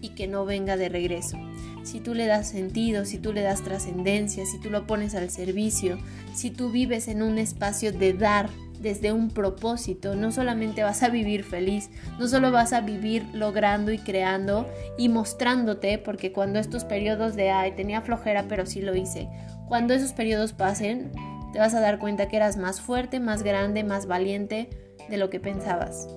y 0.00 0.10
que 0.10 0.26
no 0.26 0.44
venga 0.44 0.76
de 0.76 0.88
regreso. 0.88 1.38
Si 1.84 2.00
tú 2.00 2.14
le 2.14 2.26
das 2.26 2.48
sentido, 2.48 3.04
si 3.04 3.18
tú 3.18 3.32
le 3.32 3.42
das 3.42 3.62
trascendencia, 3.62 4.44
si 4.46 4.58
tú 4.58 4.70
lo 4.70 4.86
pones 4.86 5.14
al 5.14 5.30
servicio, 5.30 5.98
si 6.34 6.50
tú 6.50 6.70
vives 6.70 7.08
en 7.08 7.22
un 7.22 7.38
espacio 7.38 7.92
de 7.92 8.12
dar 8.12 8.50
desde 8.82 9.12
un 9.12 9.30
propósito. 9.30 10.16
No 10.16 10.32
solamente 10.32 10.82
vas 10.82 11.02
a 11.02 11.08
vivir 11.08 11.44
feliz, 11.44 11.90
no 12.18 12.28
solo 12.28 12.50
vas 12.50 12.72
a 12.72 12.80
vivir 12.80 13.24
logrando 13.32 13.92
y 13.92 13.98
creando 13.98 14.68
y 14.98 15.08
mostrándote, 15.08 15.98
porque 15.98 16.32
cuando 16.32 16.58
estos 16.58 16.84
periodos 16.84 17.36
de, 17.36 17.50
ay, 17.50 17.72
tenía 17.72 18.02
flojera, 18.02 18.46
pero 18.48 18.66
sí 18.66 18.82
lo 18.82 18.94
hice, 18.94 19.28
cuando 19.68 19.94
esos 19.94 20.12
periodos 20.12 20.52
pasen, 20.52 21.12
te 21.52 21.58
vas 21.58 21.74
a 21.74 21.80
dar 21.80 21.98
cuenta 21.98 22.28
que 22.28 22.36
eras 22.36 22.56
más 22.56 22.80
fuerte, 22.80 23.20
más 23.20 23.42
grande, 23.42 23.84
más 23.84 24.06
valiente 24.06 24.68
de 25.08 25.16
lo 25.16 25.30
que 25.30 25.40
pensabas. 25.40 26.08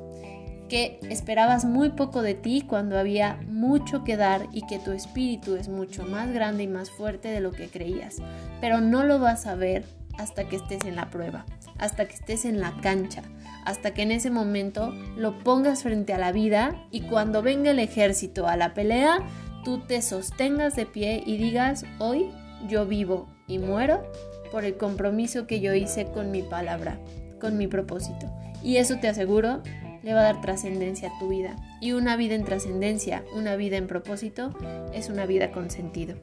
Que 0.70 1.00
esperabas 1.10 1.64
muy 1.64 1.90
poco 1.92 2.24
de 2.24 2.34
ti 2.34 2.64
cuando 2.68 2.98
había 2.98 3.40
mucho 3.48 4.04
que 4.04 4.18
dar 4.18 4.48
y 4.52 4.66
que 4.66 4.80
tu 4.80 4.94
espíritu 4.94 5.56
es 5.56 5.70
mucho 5.70 6.04
más 6.04 6.32
grande 6.32 6.64
y 6.64 6.68
más 6.68 6.90
fuerte 6.90 7.28
de 7.28 7.40
lo 7.40 7.52
que 7.52 7.68
creías. 7.68 8.18
Pero 8.62 8.82
no 8.82 9.04
lo 9.04 9.20
vas 9.20 9.46
a 9.46 9.54
ver 9.56 9.86
hasta 10.18 10.48
que 10.48 10.56
estés 10.56 10.84
en 10.86 10.96
la 10.96 11.10
prueba 11.10 11.46
hasta 11.78 12.06
que 12.06 12.14
estés 12.14 12.46
en 12.46 12.60
la 12.60 12.74
cancha, 12.82 13.24
hasta 13.66 13.94
que 13.94 14.04
en 14.04 14.12
ese 14.12 14.32
momento 14.32 14.94
lo 15.18 15.40
pongas 15.40 15.84
frente 15.84 16.14
a 16.14 16.18
la 16.18 16.32
vida 16.32 16.86
y 16.92 17.02
cuando 17.02 17.42
venga 17.42 17.72
el 17.72 17.80
ejército 17.80 18.48
a 18.48 18.58
la 18.58 18.74
pelea, 18.74 19.20
tú 19.64 19.80
te 19.80 20.02
sostengas 20.02 20.76
de 20.76 20.86
pie 20.86 21.24
y 21.26 21.38
digas, 21.38 21.86
hoy 22.00 22.30
yo 22.68 22.86
vivo 22.86 23.28
y 23.48 23.60
muero 23.60 24.04
por 24.52 24.64
el 24.64 24.78
compromiso 24.78 25.48
que 25.48 25.60
yo 25.60 25.74
hice 25.74 26.06
con 26.06 26.32
mi 26.32 26.42
palabra, 26.42 26.98
con 27.40 27.58
mi 27.58 27.68
propósito. 27.68 28.32
Y 28.64 28.78
eso 28.78 28.98
te 29.00 29.08
aseguro, 29.08 29.62
le 30.02 30.14
va 30.14 30.22
a 30.22 30.24
dar 30.24 30.42
trascendencia 30.42 31.10
a 31.10 31.20
tu 31.20 31.30
vida. 31.30 31.56
Y 31.82 31.92
una 31.92 32.16
vida 32.16 32.36
en 32.36 32.46
trascendencia, 32.46 33.24
una 33.36 33.56
vida 33.56 33.78
en 33.78 33.88
propósito, 33.88 34.56
es 34.94 35.10
una 35.10 35.26
vida 35.26 35.52
con 35.52 35.70
sentido. 35.70 36.16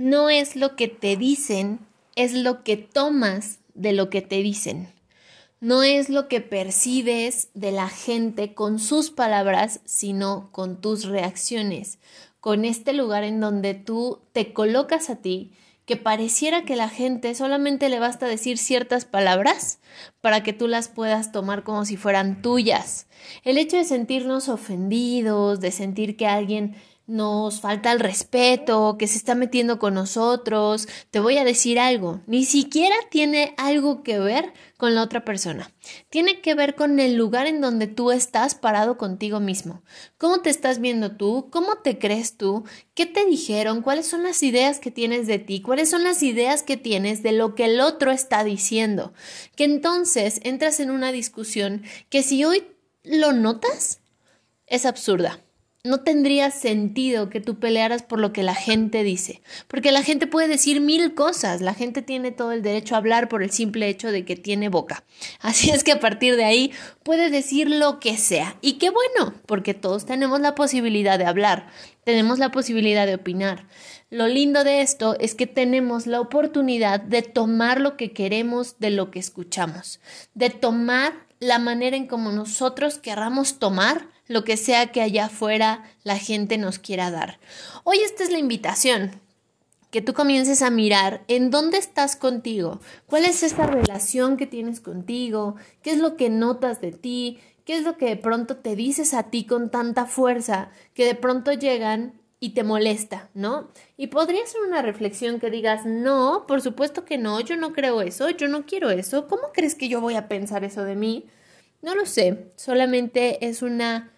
No 0.00 0.30
es 0.30 0.56
lo 0.56 0.76
que 0.76 0.88
te 0.88 1.18
dicen, 1.18 1.78
es 2.16 2.32
lo 2.32 2.64
que 2.64 2.78
tomas 2.78 3.58
de 3.74 3.92
lo 3.92 4.08
que 4.08 4.22
te 4.22 4.36
dicen. 4.36 4.88
No 5.60 5.82
es 5.82 6.08
lo 6.08 6.26
que 6.26 6.40
percibes 6.40 7.50
de 7.52 7.70
la 7.70 7.90
gente 7.90 8.54
con 8.54 8.78
sus 8.78 9.10
palabras, 9.10 9.80
sino 9.84 10.48
con 10.52 10.80
tus 10.80 11.04
reacciones, 11.04 11.98
con 12.40 12.64
este 12.64 12.94
lugar 12.94 13.24
en 13.24 13.40
donde 13.40 13.74
tú 13.74 14.20
te 14.32 14.54
colocas 14.54 15.10
a 15.10 15.16
ti, 15.16 15.52
que 15.84 15.98
pareciera 15.98 16.64
que 16.64 16.76
la 16.76 16.88
gente 16.88 17.34
solamente 17.34 17.90
le 17.90 17.98
basta 17.98 18.26
decir 18.26 18.56
ciertas 18.56 19.04
palabras 19.04 19.80
para 20.22 20.42
que 20.42 20.54
tú 20.54 20.66
las 20.66 20.88
puedas 20.88 21.30
tomar 21.30 21.62
como 21.62 21.84
si 21.84 21.98
fueran 21.98 22.40
tuyas. 22.40 23.06
El 23.44 23.58
hecho 23.58 23.76
de 23.76 23.84
sentirnos 23.84 24.48
ofendidos, 24.48 25.60
de 25.60 25.72
sentir 25.72 26.16
que 26.16 26.26
alguien 26.26 26.76
nos 27.10 27.60
falta 27.60 27.90
el 27.90 27.98
respeto, 27.98 28.96
que 28.96 29.08
se 29.08 29.18
está 29.18 29.34
metiendo 29.34 29.80
con 29.80 29.94
nosotros. 29.94 30.86
Te 31.10 31.18
voy 31.18 31.38
a 31.38 31.44
decir 31.44 31.80
algo, 31.80 32.20
ni 32.26 32.44
siquiera 32.44 32.94
tiene 33.10 33.52
algo 33.56 34.04
que 34.04 34.20
ver 34.20 34.52
con 34.76 34.94
la 34.94 35.02
otra 35.02 35.24
persona. 35.24 35.72
Tiene 36.08 36.40
que 36.40 36.54
ver 36.54 36.76
con 36.76 37.00
el 37.00 37.16
lugar 37.16 37.48
en 37.48 37.60
donde 37.60 37.88
tú 37.88 38.12
estás 38.12 38.54
parado 38.54 38.96
contigo 38.96 39.40
mismo. 39.40 39.82
¿Cómo 40.18 40.38
te 40.38 40.50
estás 40.50 40.78
viendo 40.78 41.16
tú? 41.16 41.48
¿Cómo 41.50 41.78
te 41.78 41.98
crees 41.98 42.36
tú? 42.36 42.64
¿Qué 42.94 43.06
te 43.06 43.26
dijeron? 43.26 43.82
¿Cuáles 43.82 44.06
son 44.06 44.22
las 44.22 44.42
ideas 44.44 44.78
que 44.78 44.92
tienes 44.92 45.26
de 45.26 45.40
ti? 45.40 45.60
¿Cuáles 45.60 45.90
son 45.90 46.04
las 46.04 46.22
ideas 46.22 46.62
que 46.62 46.76
tienes 46.76 47.24
de 47.24 47.32
lo 47.32 47.56
que 47.56 47.64
el 47.64 47.80
otro 47.80 48.12
está 48.12 48.44
diciendo? 48.44 49.12
Que 49.56 49.64
entonces 49.64 50.40
entras 50.44 50.78
en 50.78 50.90
una 50.90 51.10
discusión 51.10 51.82
que 52.08 52.22
si 52.22 52.44
hoy 52.44 52.68
lo 53.02 53.32
notas, 53.32 54.00
es 54.66 54.86
absurda 54.86 55.40
no 55.82 56.00
tendría 56.00 56.50
sentido 56.50 57.30
que 57.30 57.40
tú 57.40 57.58
pelearas 57.58 58.02
por 58.02 58.18
lo 58.18 58.34
que 58.34 58.42
la 58.42 58.54
gente 58.54 59.02
dice, 59.02 59.40
porque 59.66 59.92
la 59.92 60.02
gente 60.02 60.26
puede 60.26 60.46
decir 60.46 60.82
mil 60.82 61.14
cosas, 61.14 61.62
la 61.62 61.72
gente 61.72 62.02
tiene 62.02 62.32
todo 62.32 62.52
el 62.52 62.60
derecho 62.60 62.94
a 62.94 62.98
hablar 62.98 63.30
por 63.30 63.42
el 63.42 63.50
simple 63.50 63.88
hecho 63.88 64.12
de 64.12 64.26
que 64.26 64.36
tiene 64.36 64.68
boca. 64.68 65.04
Así 65.40 65.70
es 65.70 65.82
que 65.82 65.92
a 65.92 66.00
partir 66.00 66.36
de 66.36 66.44
ahí 66.44 66.72
puede 67.02 67.30
decir 67.30 67.70
lo 67.70 67.98
que 67.98 68.18
sea. 68.18 68.56
Y 68.60 68.74
qué 68.74 68.90
bueno, 68.90 69.34
porque 69.46 69.72
todos 69.72 70.04
tenemos 70.04 70.40
la 70.40 70.54
posibilidad 70.54 71.18
de 71.18 71.24
hablar, 71.24 71.68
tenemos 72.04 72.38
la 72.38 72.50
posibilidad 72.50 73.06
de 73.06 73.14
opinar. 73.14 73.66
Lo 74.10 74.26
lindo 74.26 74.64
de 74.64 74.82
esto 74.82 75.16
es 75.18 75.34
que 75.34 75.46
tenemos 75.46 76.06
la 76.06 76.20
oportunidad 76.20 77.00
de 77.00 77.22
tomar 77.22 77.80
lo 77.80 77.96
que 77.96 78.12
queremos 78.12 78.78
de 78.80 78.90
lo 78.90 79.10
que 79.10 79.18
escuchamos, 79.18 80.00
de 80.34 80.50
tomar 80.50 81.14
la 81.38 81.58
manera 81.58 81.96
en 81.96 82.06
como 82.06 82.32
nosotros 82.32 82.98
querramos 82.98 83.58
tomar 83.58 84.08
lo 84.30 84.44
que 84.44 84.56
sea 84.56 84.92
que 84.92 85.02
allá 85.02 85.24
afuera 85.24 85.82
la 86.04 86.16
gente 86.16 86.56
nos 86.56 86.78
quiera 86.78 87.10
dar. 87.10 87.40
Hoy 87.82 87.98
esta 87.98 88.22
es 88.22 88.30
la 88.30 88.38
invitación, 88.38 89.20
que 89.90 90.02
tú 90.02 90.14
comiences 90.14 90.62
a 90.62 90.70
mirar 90.70 91.24
en 91.26 91.50
dónde 91.50 91.78
estás 91.78 92.14
contigo, 92.14 92.78
cuál 93.06 93.24
es 93.24 93.42
esa 93.42 93.66
relación 93.66 94.36
que 94.36 94.46
tienes 94.46 94.78
contigo, 94.80 95.56
qué 95.82 95.90
es 95.90 95.98
lo 95.98 96.16
que 96.16 96.30
notas 96.30 96.80
de 96.80 96.92
ti, 96.92 97.40
qué 97.64 97.76
es 97.76 97.82
lo 97.82 97.96
que 97.96 98.06
de 98.06 98.16
pronto 98.16 98.56
te 98.56 98.76
dices 98.76 99.14
a 99.14 99.24
ti 99.24 99.46
con 99.46 99.68
tanta 99.68 100.06
fuerza 100.06 100.70
que 100.94 101.04
de 101.04 101.16
pronto 101.16 101.52
llegan 101.52 102.14
y 102.38 102.50
te 102.50 102.62
molesta, 102.62 103.30
¿no? 103.34 103.72
Y 103.96 104.06
podría 104.06 104.46
ser 104.46 104.60
una 104.60 104.80
reflexión 104.80 105.40
que 105.40 105.50
digas, 105.50 105.86
no, 105.86 106.44
por 106.46 106.62
supuesto 106.62 107.04
que 107.04 107.18
no, 107.18 107.40
yo 107.40 107.56
no 107.56 107.72
creo 107.72 108.00
eso, 108.00 108.30
yo 108.30 108.46
no 108.46 108.64
quiero 108.64 108.90
eso, 108.90 109.26
¿cómo 109.26 109.50
crees 109.52 109.74
que 109.74 109.88
yo 109.88 110.00
voy 110.00 110.14
a 110.14 110.28
pensar 110.28 110.62
eso 110.62 110.84
de 110.84 110.94
mí? 110.94 111.26
No 111.82 111.96
lo 111.96 112.06
sé, 112.06 112.52
solamente 112.54 113.44
es 113.44 113.62
una 113.62 114.12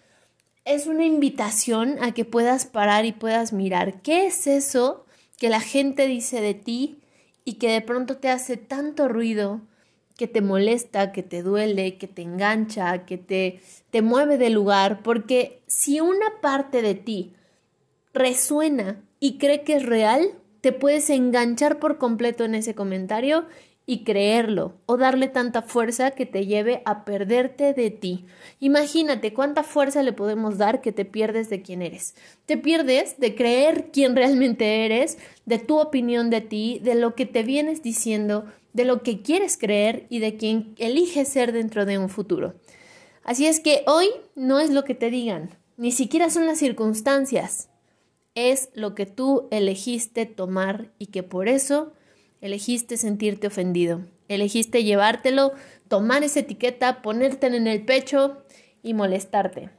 es 0.65 0.87
una 0.87 1.05
invitación 1.05 1.97
a 2.01 2.13
que 2.13 2.25
puedas 2.25 2.65
parar 2.65 3.05
y 3.05 3.11
puedas 3.11 3.53
mirar 3.53 4.01
qué 4.01 4.27
es 4.27 4.47
eso 4.47 5.05
que 5.37 5.49
la 5.49 5.59
gente 5.59 6.07
dice 6.07 6.41
de 6.41 6.53
ti 6.53 6.99
y 7.43 7.55
que 7.55 7.69
de 7.69 7.81
pronto 7.81 8.17
te 8.17 8.29
hace 8.29 8.55
tanto 8.55 9.07
ruido, 9.09 9.61
que 10.17 10.27
te 10.27 10.41
molesta, 10.41 11.11
que 11.11 11.23
te 11.23 11.41
duele, 11.41 11.97
que 11.97 12.07
te 12.07 12.21
engancha, 12.21 13.05
que 13.05 13.17
te, 13.17 13.61
te 13.89 14.01
mueve 14.01 14.37
de 14.37 14.49
lugar, 14.49 15.01
porque 15.03 15.61
si 15.67 15.99
una 15.99 16.39
parte 16.41 16.81
de 16.81 16.95
ti 16.95 17.33
resuena 18.13 19.03
y 19.19 19.37
cree 19.37 19.63
que 19.63 19.75
es 19.75 19.85
real, 19.85 20.33
te 20.61 20.71
puedes 20.71 21.09
enganchar 21.09 21.79
por 21.79 21.97
completo 21.97 22.45
en 22.45 22.55
ese 22.55 22.73
comentario 22.73 23.45
y 23.85 24.03
creerlo 24.03 24.75
o 24.85 24.97
darle 24.97 25.27
tanta 25.27 25.61
fuerza 25.61 26.11
que 26.11 26.25
te 26.25 26.45
lleve 26.45 26.81
a 26.85 27.03
perderte 27.03 27.73
de 27.73 27.91
ti. 27.91 28.25
Imagínate 28.59 29.33
cuánta 29.33 29.63
fuerza 29.63 30.03
le 30.03 30.13
podemos 30.13 30.57
dar 30.57 30.81
que 30.81 30.91
te 30.91 31.03
pierdes 31.05 31.49
de 31.49 31.61
quién 31.61 31.81
eres. 31.81 32.15
Te 32.45 32.57
pierdes 32.57 33.19
de 33.19 33.35
creer 33.35 33.89
quién 33.91 34.15
realmente 34.15 34.85
eres, 34.85 35.17
de 35.45 35.59
tu 35.59 35.79
opinión 35.79 36.29
de 36.29 36.41
ti, 36.41 36.79
de 36.81 36.95
lo 36.95 37.15
que 37.15 37.25
te 37.25 37.43
vienes 37.43 37.83
diciendo, 37.83 38.45
de 38.71 38.85
lo 38.85 39.03
que 39.03 39.21
quieres 39.21 39.57
creer 39.57 40.05
y 40.09 40.19
de 40.19 40.37
quién 40.37 40.75
eliges 40.77 41.27
ser 41.27 41.51
dentro 41.51 41.85
de 41.85 41.97
un 41.97 42.09
futuro. 42.09 42.53
Así 43.23 43.47
es 43.47 43.59
que 43.59 43.83
hoy 43.87 44.07
no 44.35 44.59
es 44.59 44.69
lo 44.69 44.83
que 44.83 44.95
te 44.95 45.09
digan, 45.09 45.49
ni 45.77 45.91
siquiera 45.91 46.29
son 46.29 46.45
las 46.45 46.59
circunstancias, 46.59 47.69
es 48.35 48.69
lo 48.73 48.95
que 48.95 49.05
tú 49.05 49.47
elegiste 49.51 50.25
tomar 50.25 50.91
y 50.99 51.07
que 51.07 51.23
por 51.23 51.47
eso 51.47 51.93
Elegiste 52.43 52.97
sentirte 52.97 53.47
ofendido. 53.47 54.01
Elegiste 54.27 54.83
llevártelo, 54.83 55.53
tomar 55.87 56.25
esa 56.25 56.41
etiqueta, 56.41 57.01
ponértela 57.01 57.55
en 57.55 57.67
el 57.67 57.85
pecho 57.85 58.43
y 58.81 58.93
molestarte. 58.93 59.69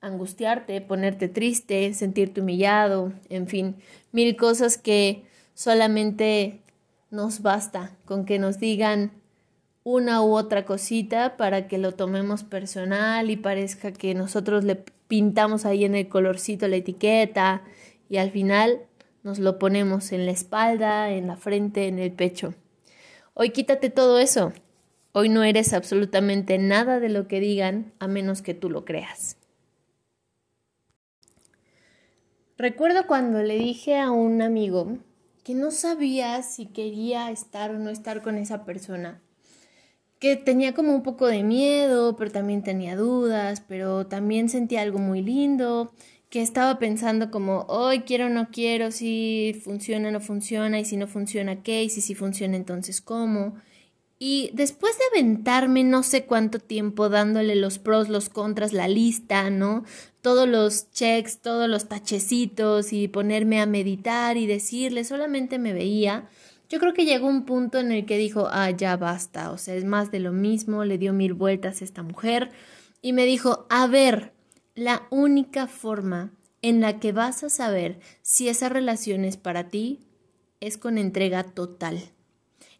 Angustiarte, 0.00 0.80
ponerte 0.80 1.28
triste, 1.28 1.94
sentirte 1.94 2.40
humillado, 2.40 3.12
en 3.28 3.46
fin, 3.46 3.76
mil 4.10 4.34
cosas 4.34 4.76
que 4.76 5.22
solamente 5.54 6.62
nos 7.12 7.42
basta 7.42 7.96
con 8.06 8.24
que 8.24 8.40
nos 8.40 8.58
digan 8.58 9.12
una 9.84 10.20
u 10.20 10.36
otra 10.36 10.64
cosita 10.64 11.36
para 11.36 11.68
que 11.68 11.78
lo 11.78 11.92
tomemos 11.92 12.42
personal 12.42 13.30
y 13.30 13.36
parezca 13.36 13.92
que 13.92 14.14
nosotros 14.14 14.64
le 14.64 14.82
pintamos 15.06 15.64
ahí 15.64 15.84
en 15.84 15.94
el 15.94 16.08
colorcito 16.08 16.66
la 16.66 16.74
etiqueta 16.74 17.62
y 18.08 18.16
al 18.16 18.32
final 18.32 18.87
nos 19.28 19.38
lo 19.38 19.58
ponemos 19.58 20.12
en 20.12 20.24
la 20.24 20.32
espalda, 20.32 21.10
en 21.10 21.26
la 21.26 21.36
frente, 21.36 21.86
en 21.86 21.98
el 21.98 22.12
pecho. 22.12 22.54
Hoy 23.34 23.50
quítate 23.50 23.90
todo 23.90 24.18
eso. 24.18 24.54
Hoy 25.12 25.28
no 25.28 25.44
eres 25.44 25.74
absolutamente 25.74 26.56
nada 26.56 26.98
de 26.98 27.10
lo 27.10 27.28
que 27.28 27.38
digan 27.38 27.92
a 27.98 28.08
menos 28.08 28.40
que 28.40 28.54
tú 28.54 28.70
lo 28.70 28.86
creas. 28.86 29.36
Recuerdo 32.56 33.06
cuando 33.06 33.42
le 33.42 33.58
dije 33.58 33.98
a 33.98 34.10
un 34.10 34.40
amigo 34.40 34.96
que 35.44 35.52
no 35.52 35.72
sabía 35.72 36.42
si 36.42 36.64
quería 36.64 37.30
estar 37.30 37.72
o 37.72 37.78
no 37.78 37.90
estar 37.90 38.22
con 38.22 38.38
esa 38.38 38.64
persona, 38.64 39.20
que 40.20 40.36
tenía 40.36 40.72
como 40.72 40.94
un 40.94 41.02
poco 41.02 41.26
de 41.26 41.42
miedo, 41.42 42.16
pero 42.16 42.30
también 42.30 42.62
tenía 42.62 42.96
dudas, 42.96 43.62
pero 43.68 44.06
también 44.06 44.48
sentía 44.48 44.80
algo 44.80 44.98
muy 44.98 45.20
lindo 45.20 45.92
que 46.30 46.42
estaba 46.42 46.78
pensando 46.78 47.30
como, 47.30 47.64
hoy 47.68 48.00
quiero 48.00 48.26
o 48.26 48.28
no 48.28 48.48
quiero, 48.50 48.90
si 48.90 49.58
funciona 49.64 50.08
o 50.08 50.12
no 50.12 50.20
funciona, 50.20 50.78
y 50.78 50.84
si 50.84 50.96
no 50.96 51.06
funciona, 51.06 51.62
¿qué? 51.62 51.84
Y 51.84 51.90
si 51.90 52.00
sí 52.00 52.14
funciona, 52.14 52.56
entonces, 52.56 53.00
¿cómo? 53.00 53.54
Y 54.18 54.50
después 54.52 54.98
de 54.98 55.04
aventarme 55.12 55.84
no 55.84 56.02
sé 56.02 56.24
cuánto 56.24 56.58
tiempo 56.58 57.08
dándole 57.08 57.54
los 57.54 57.78
pros, 57.78 58.08
los 58.08 58.28
contras, 58.28 58.72
la 58.72 58.88
lista, 58.88 59.48
¿no? 59.48 59.84
Todos 60.22 60.48
los 60.48 60.90
checks, 60.90 61.38
todos 61.40 61.68
los 61.68 61.88
tachecitos 61.88 62.92
y 62.92 63.06
ponerme 63.06 63.60
a 63.60 63.66
meditar 63.66 64.36
y 64.36 64.46
decirle, 64.46 65.04
solamente 65.04 65.58
me 65.58 65.72
veía. 65.72 66.28
Yo 66.68 66.80
creo 66.80 66.94
que 66.94 67.04
llegó 67.04 67.28
un 67.28 67.46
punto 67.46 67.78
en 67.78 67.92
el 67.92 68.06
que 68.06 68.18
dijo, 68.18 68.48
ah, 68.50 68.70
ya 68.70 68.96
basta, 68.96 69.52
o 69.52 69.56
sea, 69.56 69.76
es 69.76 69.84
más 69.84 70.10
de 70.10 70.18
lo 70.18 70.32
mismo, 70.32 70.84
le 70.84 70.98
dio 70.98 71.12
mil 71.12 71.32
vueltas 71.32 71.80
a 71.80 71.84
esta 71.84 72.02
mujer 72.02 72.50
y 73.00 73.12
me 73.12 73.24
dijo, 73.24 73.66
a 73.70 73.86
ver, 73.86 74.32
la 74.78 75.08
única 75.10 75.66
forma 75.66 76.30
en 76.62 76.80
la 76.80 77.00
que 77.00 77.10
vas 77.10 77.42
a 77.42 77.50
saber 77.50 77.98
si 78.22 78.48
esa 78.48 78.68
relación 78.68 79.24
es 79.24 79.36
para 79.36 79.70
ti 79.70 80.06
es 80.60 80.78
con 80.78 80.98
entrega 80.98 81.42
total. 81.42 82.00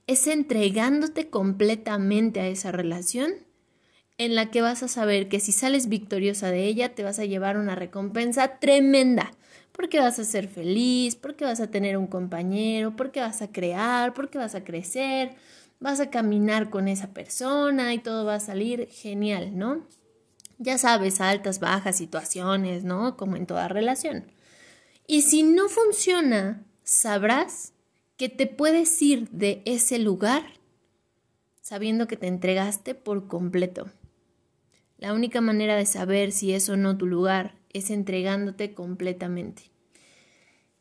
Es 0.07 0.29
entregándote 0.29 1.29
completamente 1.29 2.39
a 2.39 2.47
esa 2.47 2.71
relación 2.71 3.33
en 4.17 4.37
la 4.37 4.53
que 4.53 4.63
vas 4.63 4.85
a 4.85 4.89
saber 4.89 5.29
que 5.29 5.41
si 5.41 5.51
sales 5.51 5.89
victoriosa 5.89 6.53
de 6.53 6.67
ella 6.67 6.95
te 6.95 7.03
vas 7.03 7.19
a 7.19 7.25
llevar 7.25 7.57
una 7.57 7.75
recompensa 7.75 8.61
tremenda, 8.61 9.33
porque 9.73 9.99
vas 9.99 10.21
a 10.21 10.25
ser 10.25 10.47
feliz, 10.47 11.17
porque 11.17 11.45
vas 11.45 11.59
a 11.59 11.73
tener 11.73 11.97
un 11.97 12.07
compañero, 12.07 12.95
porque 12.95 13.19
vas 13.19 13.43
a 13.43 13.51
crear, 13.51 14.15
porque 14.15 14.39
vas 14.39 14.55
a 14.55 14.63
crecer, 14.63 15.35
vas 15.81 15.99
a 15.99 16.11
caminar 16.11 16.71
con 16.71 16.87
esa 16.87 17.09
persona 17.09 17.93
y 17.93 17.99
todo 17.99 18.25
va 18.25 18.37
a 18.37 18.41
salir 18.41 18.87
genial, 18.89 19.59
¿no? 19.59 19.98
Ya 20.59 20.77
sabes, 20.77 21.21
altas, 21.21 21.61
bajas 21.61 21.97
situaciones, 21.97 22.85
¿no? 22.85 23.17
Como 23.17 23.37
en 23.37 23.47
toda 23.47 23.69
relación. 23.69 24.25
Y 25.07 25.23
si 25.23 25.43
no 25.43 25.69
funciona, 25.69 26.65
sabrás 26.83 27.73
que 28.17 28.29
te 28.29 28.47
puedes 28.47 29.01
ir 29.01 29.29
de 29.31 29.63
ese 29.65 29.99
lugar 29.99 30.59
sabiendo 31.69 32.09
que 32.09 32.17
te 32.17 32.27
entregaste 32.27 32.95
por 32.95 33.29
completo. 33.29 33.91
La 34.97 35.13
única 35.13 35.43
manera 35.43 35.77
de 35.77 35.85
saber 35.85 36.33
si 36.33 36.55
es 36.55 36.69
o 36.71 36.79
no 36.79 36.97
tu 36.97 37.07
lugar 37.07 37.57
es 37.75 37.91
entregándote 37.91 38.73
completamente. 38.73 39.65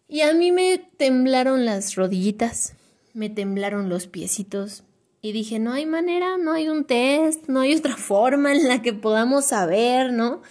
Y 0.08 0.22
a 0.22 0.34
mí 0.34 0.54
me 0.54 0.78
temblaron 0.78 1.66
las 1.66 1.96
rodillitas, 1.96 2.78
me 3.14 3.30
temblaron 3.30 3.90
los 3.90 4.08
piecitos 4.08 4.84
y 5.28 5.34
dije, 5.34 5.60
no 5.60 5.74
hay 5.74 5.86
manera, 5.86 6.38
no 6.38 6.54
hay 6.54 6.70
un 6.70 6.86
test, 6.86 7.50
no 7.50 7.60
hay 7.60 7.76
otra 7.76 7.98
forma 7.98 8.54
en 8.54 8.68
la 8.68 8.82
que 8.82 8.94
podamos 8.94 9.46
saber, 9.46 10.14
¿no? 10.14 10.42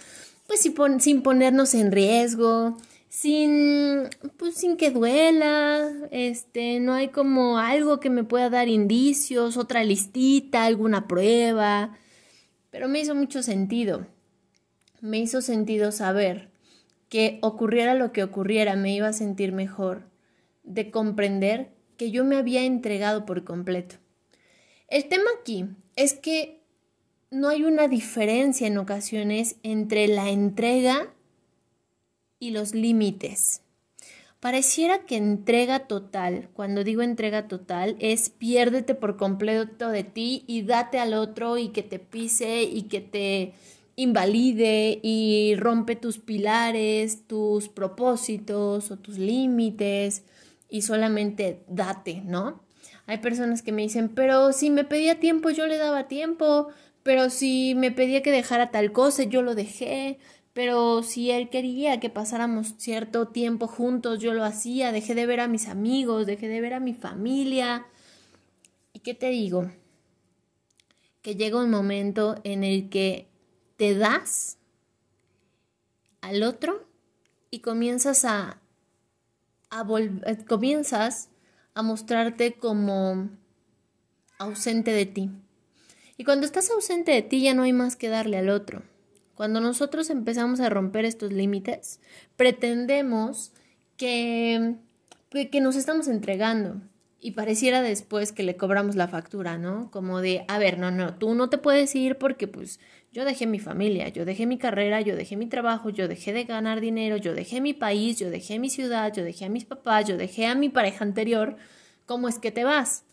Pues 0.45 0.61
sin, 0.99 1.23
ponernos 1.23 1.73
en 1.73 1.91
riesgo, 1.91 2.77
sin, 3.09 4.07
pues 4.37 4.53
sin 4.53 4.77
que 4.77 4.91
duela, 4.91 5.91
este, 6.11 6.79
no 6.79 6.93
hay 6.93 7.07
como 7.07 7.57
algo 7.57 7.99
que 7.99 8.11
me 8.11 8.23
pueda 8.23 8.51
dar 8.51 8.67
indicios, 8.67 9.57
otra 9.57 9.83
listita, 9.83 10.65
alguna 10.65 11.07
prueba, 11.07 11.97
pero 12.69 12.87
me 12.87 12.99
hizo 12.99 13.15
mucho 13.15 13.41
sentido, 13.41 14.05
me 15.01 15.17
hizo 15.17 15.41
sentido 15.41 15.91
saber 15.91 16.49
que 17.09 17.39
ocurriera 17.41 17.95
lo 17.95 18.11
que 18.11 18.23
ocurriera, 18.23 18.75
me 18.75 18.93
iba 18.93 19.07
a 19.07 19.13
sentir 19.13 19.53
mejor, 19.53 20.03
de 20.63 20.91
comprender 20.91 21.71
que 21.97 22.11
yo 22.11 22.23
me 22.23 22.37
había 22.37 22.63
entregado 22.63 23.25
por 23.25 23.43
completo. 23.43 23.95
El 24.87 25.09
tema 25.09 25.29
aquí 25.39 25.65
es 25.95 26.13
que 26.13 26.61
no 27.29 27.49
hay 27.49 27.63
una 27.63 27.89
diferencia 27.89 28.67
en 28.67 28.77
ocasiones 28.77 29.57
entre 29.63 30.07
la 30.07 30.29
entrega 30.29 31.13
y 32.39 32.51
los 32.51 32.73
límites. 32.73 33.61
Pareciera 34.39 35.05
que 35.05 35.17
entrega 35.17 35.87
total, 35.87 36.49
cuando 36.53 36.85
digo 36.85 37.01
entrega 37.01 37.49
total, 37.49 37.97
es 37.99 38.29
piérdete 38.29 38.95
por 38.95 39.17
completo 39.17 39.89
de 39.89 40.03
ti 40.03 40.45
y 40.47 40.61
date 40.61 40.99
al 40.99 41.15
otro 41.15 41.57
y 41.57 41.69
que 41.69 41.83
te 41.83 41.99
pise 41.99 42.63
y 42.63 42.83
que 42.83 43.01
te 43.01 43.53
invalide 43.97 44.99
y 45.01 45.55
rompe 45.57 45.95
tus 45.95 46.19
pilares, 46.19 47.27
tus 47.27 47.67
propósitos 47.67 48.91
o 48.91 48.97
tus 48.97 49.17
límites 49.17 50.23
y 50.69 50.83
solamente 50.83 51.63
date, 51.67 52.21
¿no? 52.23 52.66
Hay 53.07 53.19
personas 53.19 53.61
que 53.61 53.71
me 53.71 53.83
dicen, 53.83 54.09
pero 54.09 54.51
si 54.51 54.69
me 54.69 54.83
pedía 54.83 55.19
tiempo, 55.19 55.49
yo 55.49 55.65
le 55.65 55.77
daba 55.77 56.09
tiempo, 56.09 56.67
pero 57.03 57.29
si 57.29 57.73
me 57.73 57.89
pedía 57.89 58.21
que 58.21 58.31
dejara 58.31 58.69
tal 58.69 58.91
cosa, 58.91 59.23
yo 59.23 59.41
lo 59.41 59.55
dejé, 59.55 60.19
pero 60.51 61.03
si 61.03 61.31
él 61.31 61.49
quería 61.49 62.01
que 62.01 62.09
pasáramos 62.09 62.75
cierto 62.77 63.29
tiempo 63.29 63.67
juntos, 63.67 64.19
yo 64.19 64.33
lo 64.33 64.43
hacía, 64.43 64.91
dejé 64.91 65.15
de 65.15 65.25
ver 65.25 65.39
a 65.39 65.47
mis 65.47 65.69
amigos, 65.69 66.25
dejé 66.25 66.49
de 66.49 66.59
ver 66.59 66.73
a 66.73 66.81
mi 66.81 66.93
familia. 66.93 67.85
¿Y 68.91 68.99
qué 68.99 69.13
te 69.13 69.29
digo? 69.29 69.71
Que 71.21 71.35
llega 71.35 71.63
un 71.63 71.69
momento 71.69 72.35
en 72.43 72.65
el 72.65 72.89
que 72.89 73.29
te 73.77 73.95
das 73.95 74.57
al 76.19 76.43
otro 76.43 76.85
y 77.51 77.59
comienzas 77.59 78.25
a, 78.25 78.59
a 79.69 79.85
eh, 80.25 80.45
comienzas 80.45 81.29
a 81.77 81.83
mostrarte 81.83 82.53
como 82.53 83.29
ausente 84.39 84.91
de 84.91 85.05
ti. 85.05 85.29
Y 86.17 86.23
cuando 86.23 86.47
estás 86.47 86.71
ausente 86.71 87.11
de 87.11 87.21
ti 87.21 87.43
ya 87.43 87.53
no 87.53 87.61
hay 87.61 87.71
más 87.71 87.95
que 87.95 88.09
darle 88.09 88.39
al 88.39 88.49
otro. 88.49 88.81
Cuando 89.35 89.59
nosotros 89.59 90.09
empezamos 90.09 90.59
a 90.59 90.69
romper 90.69 91.05
estos 91.05 91.31
límites, 91.31 91.99
pretendemos 92.35 93.51
que, 93.95 94.77
que 95.29 95.61
nos 95.61 95.75
estamos 95.75 96.07
entregando, 96.07 96.81
y 97.19 97.31
pareciera 97.31 97.81
después 97.81 98.31
que 98.31 98.43
le 98.43 98.57
cobramos 98.57 98.95
la 98.95 99.07
factura, 99.07 99.57
¿no? 99.57 99.89
Como 99.91 100.21
de, 100.21 100.45
a 100.47 100.59
ver, 100.59 100.77
no, 100.77 100.91
no, 100.91 101.15
tú 101.15 101.33
no 101.33 101.49
te 101.49 101.57
puedes 101.57 101.95
ir 101.95 102.17
porque 102.17 102.47
pues 102.47 102.79
yo 103.11 103.25
dejé 103.25 103.47
mi 103.47 103.59
familia, 103.59 104.09
yo 104.09 104.23
dejé 104.23 104.45
mi 104.45 104.57
carrera, 104.57 105.01
yo 105.01 105.15
dejé 105.15 105.35
mi 105.35 105.47
trabajo, 105.47 105.89
yo 105.89 106.07
dejé 106.07 106.31
de 106.31 106.43
ganar 106.43 106.79
dinero, 106.79 107.17
yo 107.17 107.33
dejé 107.33 107.59
mi 107.59 107.73
país, 107.73 108.19
yo 108.19 108.29
dejé 108.29 108.59
mi 108.59 108.69
ciudad, 108.69 109.11
yo 109.13 109.23
dejé 109.23 109.45
a 109.45 109.49
mis 109.49 109.65
papás, 109.65 110.05
yo 110.07 110.17
dejé 110.17 110.45
a 110.45 110.55
mi 110.55 110.69
pareja 110.69 111.03
anterior. 111.03 111.57
¿Cómo 112.07 112.29
es 112.29 112.39
que 112.39 112.53
te 112.53 112.63
vas? 112.63 113.03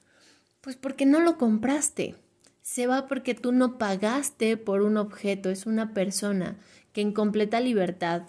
Pues 0.61 0.77
porque 0.77 1.05
no 1.05 1.19
lo 1.19 1.37
compraste. 1.37 2.15
Se 2.63 2.87
va 2.87 3.09
porque 3.09 3.35
tú 3.35 3.51
no 3.51 3.77
pagaste 3.77 4.57
por 4.57 4.83
un 4.83 4.97
objeto, 4.97 5.51
es 5.51 5.67
una 5.67 5.93
persona 5.93 6.57
que 6.93 7.01
en 7.01 7.13
completa 7.13 7.61
libertad 7.61 8.23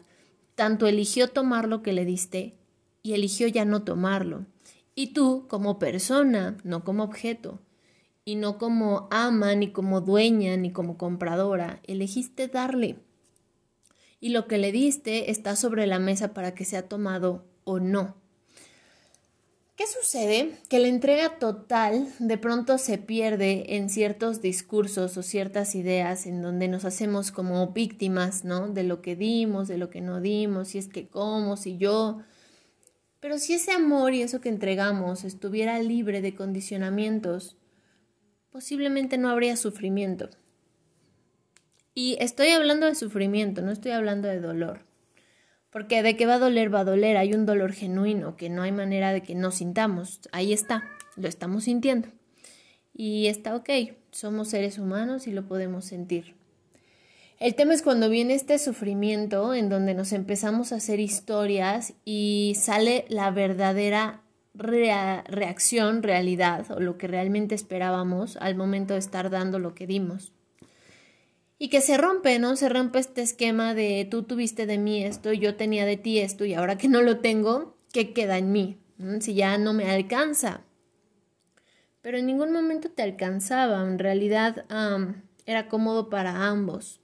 tanto 0.55 0.87
eligió 0.87 1.29
tomar 1.29 1.67
lo 1.67 1.83
que 1.83 1.93
le 1.93 2.03
diste 2.03 2.55
y 3.03 3.13
eligió 3.13 3.47
ya 3.47 3.63
no 3.63 3.83
tomarlo. 3.83 4.47
Y 4.95 5.13
tú, 5.13 5.45
como 5.47 5.77
persona, 5.77 6.57
no 6.63 6.83
como 6.83 7.03
objeto, 7.03 7.59
y 8.25 8.35
no 8.35 8.57
como 8.57 9.07
ama, 9.11 9.53
ni 9.53 9.71
como 9.71 10.01
dueña, 10.01 10.57
ni 10.57 10.71
como 10.71 10.97
compradora, 10.97 11.79
elegiste 11.83 12.47
darle. 12.47 12.97
Y 14.19 14.29
lo 14.29 14.47
que 14.47 14.57
le 14.57 14.71
diste 14.71 15.29
está 15.29 15.55
sobre 15.55 15.85
la 15.85 15.99
mesa 15.99 16.33
para 16.33 16.55
que 16.55 16.65
sea 16.65 16.89
tomado 16.89 17.45
o 17.65 17.79
no. 17.79 18.15
¿Qué 19.75 19.83
sucede? 19.87 20.57
Que 20.69 20.79
la 20.79 20.87
entrega 20.87 21.37
total 21.37 22.07
de 22.19 22.37
pronto 22.37 22.77
se 22.77 22.97
pierde 22.97 23.75
en 23.75 23.89
ciertos 23.89 24.41
discursos 24.41 25.17
o 25.17 25.23
ciertas 25.23 25.75
ideas 25.75 26.25
en 26.27 26.41
donde 26.41 26.69
nos 26.69 26.85
hacemos 26.85 27.31
como 27.31 27.67
víctimas, 27.73 28.45
¿no? 28.45 28.69
De 28.69 28.83
lo 28.83 29.01
que 29.01 29.17
dimos, 29.17 29.67
de 29.67 29.77
lo 29.77 29.89
que 29.89 29.99
no 29.99 30.21
dimos, 30.21 30.69
si 30.69 30.77
es 30.77 30.87
que 30.87 31.09
cómo, 31.09 31.57
si 31.57 31.77
yo, 31.77 32.19
pero 33.25 33.39
si 33.39 33.55
ese 33.55 33.71
amor 33.71 34.13
y 34.13 34.21
eso 34.21 34.39
que 34.39 34.49
entregamos 34.49 35.23
estuviera 35.23 35.79
libre 35.79 36.21
de 36.21 36.35
condicionamientos, 36.35 37.57
posiblemente 38.51 39.17
no 39.17 39.29
habría 39.29 39.57
sufrimiento. 39.57 40.29
Y 41.95 42.17
estoy 42.19 42.49
hablando 42.49 42.85
de 42.85 42.93
sufrimiento, 42.93 43.63
no 43.63 43.71
estoy 43.71 43.93
hablando 43.93 44.27
de 44.27 44.39
dolor. 44.39 44.84
Porque 45.75 46.03
de 46.03 46.15
que 46.15 46.25
va 46.25 46.35
a 46.35 46.39
doler, 46.39 46.73
va 46.73 46.79
a 46.79 46.85
doler. 46.85 47.17
Hay 47.17 47.33
un 47.33 47.45
dolor 47.45 47.73
genuino 47.73 48.37
que 48.37 48.49
no 48.49 48.61
hay 48.61 48.71
manera 48.71 49.11
de 49.11 49.21
que 49.21 49.35
no 49.35 49.51
sintamos. 49.51 50.21
Ahí 50.31 50.53
está, 50.53 50.85
lo 51.17 51.27
estamos 51.27 51.65
sintiendo. 51.65 52.07
Y 52.93 53.27
está 53.27 53.57
ok, 53.57 53.69
somos 54.09 54.47
seres 54.47 54.79
humanos 54.79 55.27
y 55.27 55.33
lo 55.33 55.49
podemos 55.49 55.83
sentir. 55.83 56.33
El 57.41 57.55
tema 57.55 57.73
es 57.73 57.81
cuando 57.81 58.09
viene 58.09 58.35
este 58.35 58.57
sufrimiento 58.57 59.53
en 59.53 59.67
donde 59.67 59.95
nos 59.95 60.13
empezamos 60.13 60.71
a 60.71 60.77
hacer 60.77 61.01
historias 61.01 61.93
y 62.05 62.53
sale 62.55 63.03
la 63.09 63.31
verdadera 63.31 64.21
reacción, 64.53 66.03
realidad 66.03 66.71
o 66.71 66.79
lo 66.79 66.97
que 66.97 67.07
realmente 67.07 67.53
esperábamos 67.53 68.37
al 68.37 68.55
momento 68.55 68.93
de 68.93 68.99
estar 68.99 69.29
dando 69.29 69.59
lo 69.59 69.75
que 69.75 69.87
dimos. 69.87 70.31
Y 71.57 71.69
que 71.69 71.81
se 71.81 71.97
rompe, 71.97 72.37
¿no? 72.37 72.55
Se 72.55 72.67
rompe 72.67 72.99
este 72.99 73.21
esquema 73.21 73.73
de 73.73 74.07
tú 74.09 74.23
tuviste 74.23 74.65
de 74.65 74.77
mí 74.77 75.03
esto 75.03 75.31
yo 75.31 75.55
tenía 75.55 75.85
de 75.85 75.97
ti 75.97 76.19
esto 76.19 76.43
y 76.45 76.53
ahora 76.53 76.77
que 76.77 76.89
no 76.89 77.01
lo 77.01 77.19
tengo, 77.19 77.77
¿qué 77.93 78.13
queda 78.13 78.37
en 78.37 78.51
mí? 78.51 78.81
Si 79.21 79.35
ya 79.35 79.57
no 79.57 79.73
me 79.73 79.89
alcanza. 79.89 80.65
Pero 82.01 82.17
en 82.17 82.25
ningún 82.25 82.51
momento 82.51 82.91
te 82.91 83.03
alcanzaba, 83.03 83.81
en 83.81 83.99
realidad 83.99 84.65
era 85.45 85.69
cómodo 85.69 86.09
para 86.09 86.45
ambos. 86.45 87.01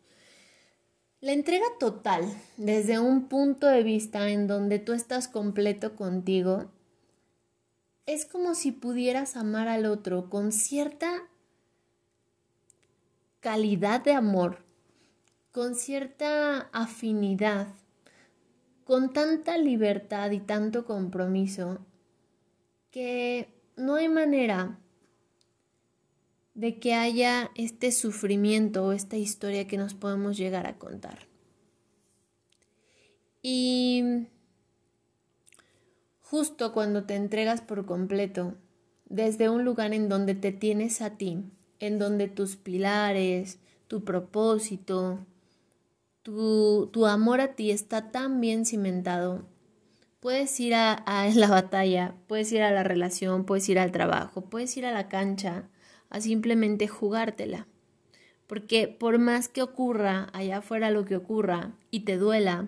La 1.21 1.31
entrega 1.31 1.65
total, 1.79 2.25
desde 2.57 2.99
un 2.99 3.27
punto 3.27 3.67
de 3.67 3.83
vista 3.83 4.29
en 4.29 4.47
donde 4.47 4.79
tú 4.79 4.93
estás 4.93 5.27
completo 5.27 5.95
contigo, 5.95 6.71
es 8.05 8.25
como 8.25 8.55
si 8.55 8.71
pudieras 8.71 9.37
amar 9.37 9.67
al 9.67 9.85
otro 9.85 10.29
con 10.29 10.51
cierta 10.51 11.29
calidad 13.41 14.01
de 14.03 14.13
amor, 14.13 14.63
con 15.51 15.75
cierta 15.75 16.69
afinidad, 16.71 17.67
con 18.85 19.11
tanta 19.11 19.57
libertad 19.57 20.31
y 20.31 20.39
tanto 20.39 20.85
compromiso, 20.85 21.79
que 22.91 23.49
no 23.75 23.95
hay 23.95 24.07
manera 24.09 24.79
de 26.53 26.79
que 26.79 26.93
haya 26.93 27.49
este 27.55 27.91
sufrimiento 27.91 28.85
o 28.85 28.91
esta 28.91 29.17
historia 29.17 29.67
que 29.67 29.77
nos 29.77 29.95
podemos 29.95 30.37
llegar 30.37 30.67
a 30.67 30.77
contar. 30.77 31.27
Y 33.41 34.27
justo 36.21 36.73
cuando 36.73 37.05
te 37.05 37.15
entregas 37.15 37.61
por 37.61 37.87
completo, 37.87 38.55
desde 39.05 39.49
un 39.49 39.65
lugar 39.65 39.93
en 39.93 40.09
donde 40.09 40.35
te 40.35 40.51
tienes 40.51 41.01
a 41.01 41.17
ti, 41.17 41.43
en 41.81 41.99
donde 41.99 42.29
tus 42.29 42.55
pilares, 42.55 43.59
tu 43.87 44.05
propósito, 44.05 45.19
tu, 46.21 46.89
tu 46.93 47.07
amor 47.07 47.41
a 47.41 47.55
ti 47.55 47.71
está 47.71 48.11
tan 48.11 48.39
bien 48.39 48.65
cimentado, 48.65 49.43
puedes 50.21 50.57
ir 50.59 50.75
a, 50.75 50.93
a 50.93 51.27
la 51.35 51.47
batalla, 51.47 52.15
puedes 52.27 52.49
ir 52.53 52.61
a 52.61 52.71
la 52.71 52.83
relación, 52.83 53.43
puedes 53.43 53.67
ir 53.67 53.79
al 53.79 53.91
trabajo, 53.91 54.45
puedes 54.45 54.77
ir 54.77 54.85
a 54.85 54.93
la 54.93 55.09
cancha, 55.09 55.67
a 56.09 56.21
simplemente 56.21 56.87
jugártela. 56.87 57.67
Porque 58.47 58.87
por 58.87 59.17
más 59.17 59.47
que 59.47 59.61
ocurra 59.61 60.29
allá 60.33 60.57
afuera 60.57 60.91
lo 60.91 61.05
que 61.05 61.15
ocurra 61.15 61.71
y 61.89 62.01
te 62.01 62.17
duela, 62.17 62.67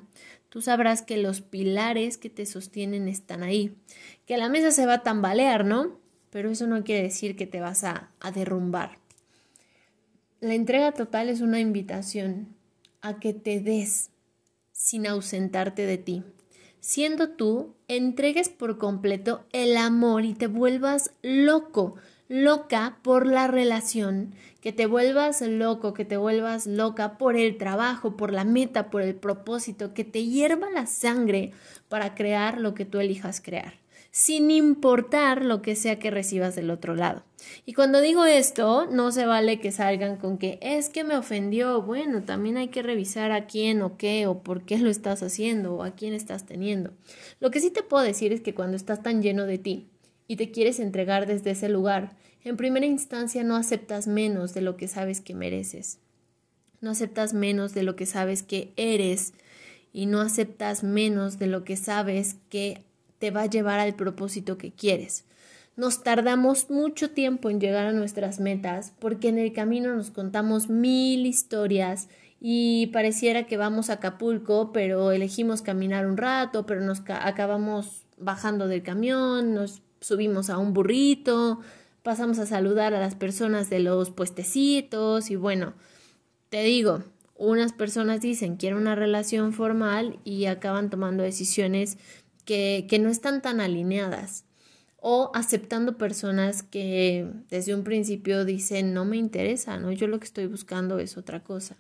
tú 0.50 0.62
sabrás 0.62 1.02
que 1.02 1.18
los 1.18 1.42
pilares 1.42 2.18
que 2.18 2.30
te 2.30 2.46
sostienen 2.46 3.08
están 3.08 3.44
ahí. 3.44 3.76
Que 4.26 4.38
la 4.38 4.50
mesa 4.50 4.72
se 4.72 4.86
va 4.86 4.94
a 4.96 5.04
tambalear, 5.04 5.66
¿no? 5.66 6.00
Pero 6.30 6.50
eso 6.50 6.68
no 6.68 6.84
quiere 6.84 7.04
decir 7.04 7.36
que 7.36 7.48
te 7.48 7.60
vas 7.60 7.84
a, 7.84 8.12
a 8.22 8.32
derrumbar. 8.32 9.03
La 10.44 10.56
entrega 10.56 10.92
total 10.92 11.30
es 11.30 11.40
una 11.40 11.62
invitación 11.62 12.50
a 13.00 13.18
que 13.18 13.34
te 13.34 13.62
des 13.62 14.10
sin 14.74 15.08
ausentarte 15.08 15.86
de 15.86 15.98
ti. 15.98 16.26
Siendo 16.82 17.30
tú, 17.30 17.76
entregues 17.88 18.50
por 18.50 18.78
completo 18.78 19.46
el 19.54 19.78
amor 19.78 20.26
y 20.26 20.34
te 20.34 20.48
vuelvas 20.48 21.12
loco, 21.22 21.96
loca 22.28 23.00
por 23.04 23.26
la 23.26 23.48
relación, 23.48 24.34
que 24.60 24.74
te 24.74 24.86
vuelvas 24.86 25.40
loco, 25.40 25.94
que 25.94 26.04
te 26.04 26.18
vuelvas 26.18 26.68
loca 26.68 27.18
por 27.18 27.38
el 27.38 27.58
trabajo, 27.58 28.18
por 28.18 28.34
la 28.34 28.44
meta, 28.44 28.90
por 28.90 29.02
el 29.02 29.16
propósito, 29.16 29.94
que 29.94 30.04
te 30.04 30.26
hierva 30.26 30.70
la 30.70 30.88
sangre 30.88 31.54
para 31.88 32.16
crear 32.16 32.60
lo 32.60 32.74
que 32.74 32.84
tú 32.84 33.00
elijas 33.00 33.40
crear 33.40 33.83
sin 34.14 34.52
importar 34.52 35.44
lo 35.44 35.64
que 35.64 35.76
sea 35.76 35.98
que 35.98 36.12
recibas 36.12 36.56
del 36.56 36.70
otro 36.70 36.94
lado. 36.94 37.24
Y 37.66 37.74
cuando 37.74 38.00
digo 38.00 38.26
esto, 38.26 38.86
no 38.86 39.12
se 39.12 39.26
vale 39.26 39.60
que 39.60 39.72
salgan 39.72 40.18
con 40.18 40.38
que 40.38 40.60
es 40.62 40.90
que 40.90 41.04
me 41.04 41.18
ofendió. 41.18 41.82
Bueno, 41.82 42.22
también 42.22 42.58
hay 42.58 42.68
que 42.68 42.84
revisar 42.84 43.32
a 43.32 43.48
quién 43.48 43.82
o 43.82 43.98
qué 43.98 44.28
o 44.28 44.44
por 44.44 44.66
qué 44.66 44.78
lo 44.78 44.92
estás 44.92 45.24
haciendo 45.24 45.74
o 45.74 45.84
a 45.84 45.96
quién 45.96 46.14
estás 46.14 46.46
teniendo. 46.46 46.92
Lo 47.40 47.50
que 47.50 47.60
sí 47.60 47.72
te 47.72 47.82
puedo 47.82 48.04
decir 48.04 48.32
es 48.32 48.42
que 48.42 48.54
cuando 48.54 48.78
estás 48.78 49.02
tan 49.02 49.24
lleno 49.24 49.48
de 49.48 49.58
ti 49.58 49.90
y 50.28 50.36
te 50.36 50.52
quieres 50.52 50.80
entregar 50.80 51.26
desde 51.26 51.50
ese 51.50 51.68
lugar, 51.68 52.16
en 52.44 52.56
primera 52.56 52.86
instancia 52.86 53.44
no 53.44 53.56
aceptas 53.56 54.06
menos 54.06 54.54
de 54.54 54.62
lo 54.62 54.78
que 54.78 54.88
sabes 54.88 55.22
que 55.22 55.34
mereces. 55.34 55.98
No 56.82 56.92
aceptas 56.92 57.34
menos 57.34 57.74
de 57.74 57.82
lo 57.82 57.96
que 57.96 58.06
sabes 58.06 58.44
que 58.44 58.74
eres 58.78 59.34
y 59.92 60.06
no 60.06 60.22
aceptas 60.22 60.84
menos 60.84 61.40
de 61.40 61.48
lo 61.48 61.64
que 61.64 61.78
sabes 61.78 62.36
que 62.52 62.84
te 63.24 63.32
va 63.32 63.44
a 63.44 63.46
llevar 63.46 63.80
al 63.80 63.96
propósito 63.96 64.58
que 64.58 64.74
quieres. 64.74 65.24
Nos 65.78 66.04
tardamos 66.04 66.70
mucho 66.70 67.12
tiempo 67.12 67.50
en 67.50 67.62
llegar 67.62 67.86
a 67.86 67.94
nuestras 67.94 68.42
metas 68.42 68.92
porque 69.00 69.30
en 69.30 69.38
el 69.38 69.54
camino 69.54 69.96
nos 69.96 70.12
contamos 70.12 70.68
mil 70.68 71.26
historias 71.26 72.10
y 72.42 72.88
pareciera 72.88 73.48
que 73.48 73.56
vamos 73.56 73.90
a 73.90 73.94
Acapulco, 73.94 74.74
pero 74.74 75.14
elegimos 75.14 75.62
caminar 75.62 76.06
un 76.06 76.18
rato, 76.18 76.66
pero 76.66 76.82
nos 76.82 77.02
acabamos 77.08 78.04
bajando 78.18 78.68
del 78.68 78.84
camión, 78.84 79.54
nos 79.54 79.82
subimos 80.02 80.50
a 80.50 80.58
un 80.58 80.74
burrito, 80.74 81.62
pasamos 82.02 82.40
a 82.40 82.46
saludar 82.46 82.94
a 82.94 83.00
las 83.00 83.16
personas 83.16 83.70
de 83.70 83.80
los 83.80 84.10
puestecitos 84.12 85.32
y 85.32 85.38
bueno, 85.38 85.76
te 86.50 86.62
digo, 86.62 87.04
unas 87.36 87.72
personas 87.72 88.20
dicen 88.20 88.58
quiero 88.58 88.76
una 88.76 88.96
relación 88.96 89.54
formal 89.54 90.20
y 90.26 90.46
acaban 90.48 90.90
tomando 90.90 91.24
decisiones 91.24 91.98
que, 92.46 92.88
no 93.00 93.10
están 93.10 93.42
tan 93.42 93.62
alineadas 93.62 94.46
o 94.98 95.32
aceptando 95.34 95.98
personas 95.98 96.64
que 96.64 97.30
desde 97.50 97.76
un 97.76 97.84
principio 97.84 98.46
dicen 98.46 98.94
no 98.94 99.06
me 99.06 99.18
interesa, 99.18 99.78
¿no? 99.78 99.92
Yo 99.92 100.08
lo 100.08 100.20
que 100.20 100.26
estoy 100.26 100.48
buscando 100.48 101.00
es 101.00 101.18
otra 101.18 101.44
cosa. 101.44 101.76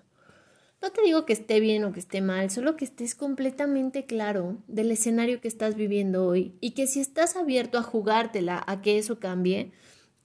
No 0.81 0.91
te 0.91 1.01
digo 1.01 1.25
que 1.25 1.31
esté 1.31 1.61
bien 1.61 1.85
o 1.85 1.93
que 1.93 2.01
esté 2.01 2.21
mal, 2.21 2.49
solo 2.49 2.75
que 2.75 2.83
estés 2.83 3.15
completamente 3.15 4.05
claro 4.05 4.57
del 4.67 4.91
escenario 4.91 5.39
que 5.39 5.47
estás 5.47 5.75
viviendo 5.75 6.25
hoy 6.25 6.55
y 6.59 6.71
que 6.71 6.87
si 6.87 6.99
estás 6.99 7.37
abierto 7.37 7.77
a 7.77 7.83
jugártela 7.83 8.61
a 8.67 8.81
que 8.81 8.97
eso 8.97 9.17
cambie, 9.17 9.71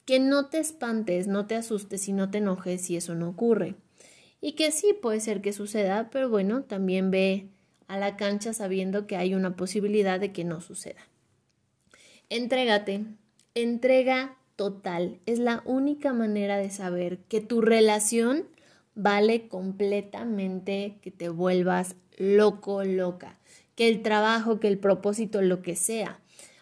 que 0.05 0.19
no 0.19 0.47
te 0.47 0.59
espantes, 0.59 1.29
no 1.29 1.47
te 1.47 1.55
asustes 1.55 2.09
y 2.09 2.13
no 2.13 2.31
te 2.31 2.39
enojes 2.39 2.81
si 2.81 2.97
eso 2.97 3.15
no 3.15 3.29
ocurre. 3.29 3.77
Y 4.41 4.53
que 4.53 4.73
sí 4.73 4.97
puede 5.01 5.21
ser 5.21 5.43
que 5.43 5.53
suceda, 5.53 6.11
pero 6.11 6.29
bueno, 6.29 6.63
también 6.63 7.13
ve 7.13 7.49
a 7.89 7.99
la 7.99 8.17
cancha 8.17 8.53
sabiendo 8.53 9.07
que 9.07 9.17
hay 9.17 9.35
una 9.35 9.57
posibilidad 9.57 10.21
de 10.21 10.33
que 10.33 10.45
no 10.45 10.61
suceda. 10.61 11.01
Entrégate, 12.29 13.05
entrega 13.55 14.37
total. 14.55 15.19
Es 15.27 15.39
la 15.39 15.63
única 15.65 16.13
manera 16.13 16.57
de 16.59 16.71
saber 16.71 17.19
que 17.29 17.41
tu 17.41 17.61
relación 17.61 18.45
vale 18.95 19.49
completamente 19.49 20.99
que 21.03 21.11
te 21.11 21.29
vuelvas 21.29 21.97
loco, 22.17 22.85
loca, 22.85 23.39
que 23.75 23.89
el 23.89 24.03
trabajo, 24.03 24.61
que 24.61 24.69
el 24.69 24.79
propósito, 24.79 25.43
lo 25.43 25.63
que 25.63 25.75
sea, 25.77 26.21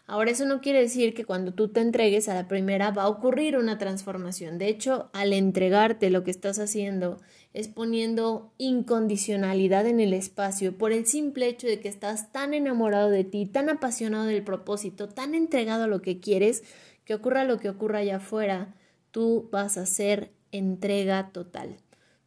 Ahora 0.09 0.31
eso 0.31 0.45
no 0.45 0.61
quiere 0.61 0.81
decir 0.81 1.15
que 1.15 1.25
cuando 1.25 1.53
tú 1.53 1.69
te 1.69 1.81
entregues 1.81 2.29
a 2.29 2.35
la 2.35 2.47
primera 2.47 2.93
va 2.93 3.03
a 3.03 3.09
ocurrir 3.09 3.57
una 3.57 3.77
transformación. 3.77 4.57
De 4.57 4.69
hecho, 4.69 5.11
al 5.13 5.33
entregarte 5.33 6.11
lo 6.11 6.23
que 6.23 6.31
estás 6.31 6.61
haciendo 6.61 7.21
es 7.57 7.69
poniendo 7.69 8.53
incondicionalidad 8.59 9.87
en 9.87 9.99
el 9.99 10.13
espacio 10.13 10.77
por 10.77 10.93
el 10.93 11.07
simple 11.07 11.49
hecho 11.49 11.67
de 11.67 11.81
que 11.81 11.89
estás 11.89 12.31
tan 12.31 12.53
enamorado 12.53 13.09
de 13.09 13.25
ti, 13.25 13.47
tan 13.47 13.71
apasionado 13.71 14.27
del 14.27 14.45
propósito, 14.45 15.09
tan 15.09 15.35
entregado 15.35 15.85
a 15.85 15.87
lo 15.87 16.03
que 16.03 16.21
quieres, 16.21 16.65
que 17.07 17.15
ocurra 17.15 17.45
lo 17.45 17.59
que 17.59 17.71
ocurra 17.71 18.01
allá 18.01 18.17
afuera, 18.17 18.75
tú 19.11 19.49
vas 19.51 19.79
a 19.79 19.83
hacer 19.83 20.33
entrega 20.53 21.31
total. 21.33 21.79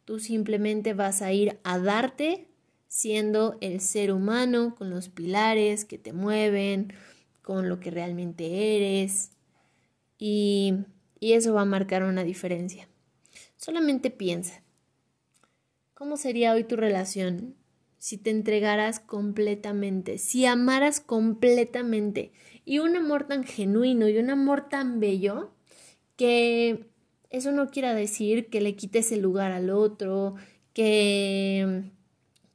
Tú 0.04 0.18
simplemente 0.18 0.94
vas 0.94 1.22
a 1.22 1.32
ir 1.32 1.60
a 1.62 1.78
darte 1.78 2.48
siendo 2.88 3.56
el 3.60 3.80
ser 3.80 4.10
humano 4.12 4.74
con 4.74 4.90
los 4.90 5.10
pilares 5.10 5.84
que 5.84 5.96
te 5.96 6.12
mueven, 6.12 6.92
con 7.40 7.68
lo 7.68 7.78
que 7.78 7.92
realmente 7.92 8.76
eres 8.76 9.30
y, 10.18 10.74
y 11.20 11.34
eso 11.34 11.54
va 11.54 11.60
a 11.60 11.66
marcar 11.66 12.02
una 12.02 12.24
diferencia. 12.24 12.88
Solamente 13.56 14.10
piensa, 14.10 14.64
¿cómo 16.00 16.16
sería 16.16 16.54
hoy 16.54 16.64
tu 16.64 16.76
relación 16.76 17.56
si 17.98 18.16
te 18.16 18.30
entregaras 18.30 19.00
completamente, 19.00 20.16
si 20.16 20.46
amaras 20.46 20.98
completamente 20.98 22.32
y 22.64 22.78
un 22.78 22.96
amor 22.96 23.24
tan 23.24 23.44
genuino 23.44 24.08
y 24.08 24.16
un 24.16 24.30
amor 24.30 24.66
tan 24.70 24.98
bello 24.98 25.50
que 26.16 26.86
eso 27.28 27.52
no 27.52 27.68
quiera 27.68 27.92
decir 27.92 28.48
que 28.48 28.62
le 28.62 28.76
quites 28.76 29.12
el 29.12 29.20
lugar 29.20 29.52
al 29.52 29.68
otro, 29.68 30.36
que, 30.72 31.82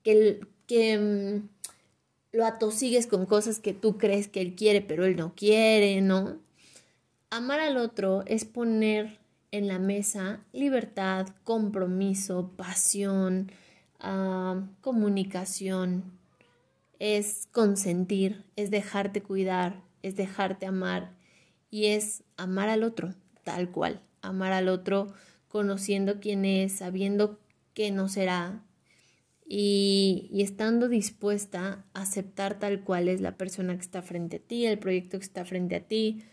que, 0.01 0.39
que 0.65 1.41
lo 2.31 2.45
atosigues 2.47 3.05
con 3.05 3.27
cosas 3.27 3.59
que 3.59 3.73
tú 3.73 3.99
crees 3.99 4.27
que 4.27 4.41
él 4.41 4.55
quiere, 4.55 4.81
pero 4.81 5.05
él 5.05 5.15
no 5.15 5.35
quiere, 5.35 6.01
¿no? 6.01 6.39
Amar 7.29 7.59
al 7.59 7.77
otro 7.77 8.23
es 8.25 8.43
poner 8.43 9.19
en 9.57 9.67
la 9.67 9.79
mesa 9.79 10.41
libertad, 10.53 11.27
compromiso, 11.43 12.51
pasión, 12.55 13.51
ah, 13.99 14.67
comunicación, 14.81 16.03
es 16.99 17.47
consentir, 17.51 18.43
es 18.55 18.71
dejarte 18.71 19.21
cuidar, 19.21 19.81
es 20.01 20.15
dejarte 20.15 20.65
amar 20.65 21.11
y 21.69 21.87
es 21.87 22.23
amar 22.37 22.69
al 22.69 22.83
otro, 22.83 23.15
tal 23.43 23.71
cual, 23.71 24.01
amar 24.21 24.53
al 24.53 24.69
otro 24.69 25.13
conociendo 25.47 26.19
quién 26.19 26.45
es, 26.45 26.73
sabiendo 26.73 27.39
que 27.73 27.91
no 27.91 28.07
será, 28.09 28.61
y, 29.47 30.29
estando 30.33 30.89
dispuesta 30.89 31.85
a 31.93 32.01
aceptar 32.01 32.59
tal 32.59 32.83
cual 32.83 33.07
es 33.07 33.21
la 33.21 33.37
persona 33.37 33.75
que 33.75 33.81
está 33.81 34.01
frente 34.01 34.37
a 34.37 34.39
ti, 34.39 34.65
el 34.65 34.79
proyecto 34.79 35.19
que 35.19 35.25
está 35.25 35.45
frente 35.45 35.75
a 35.75 35.81
ti, 35.81 36.23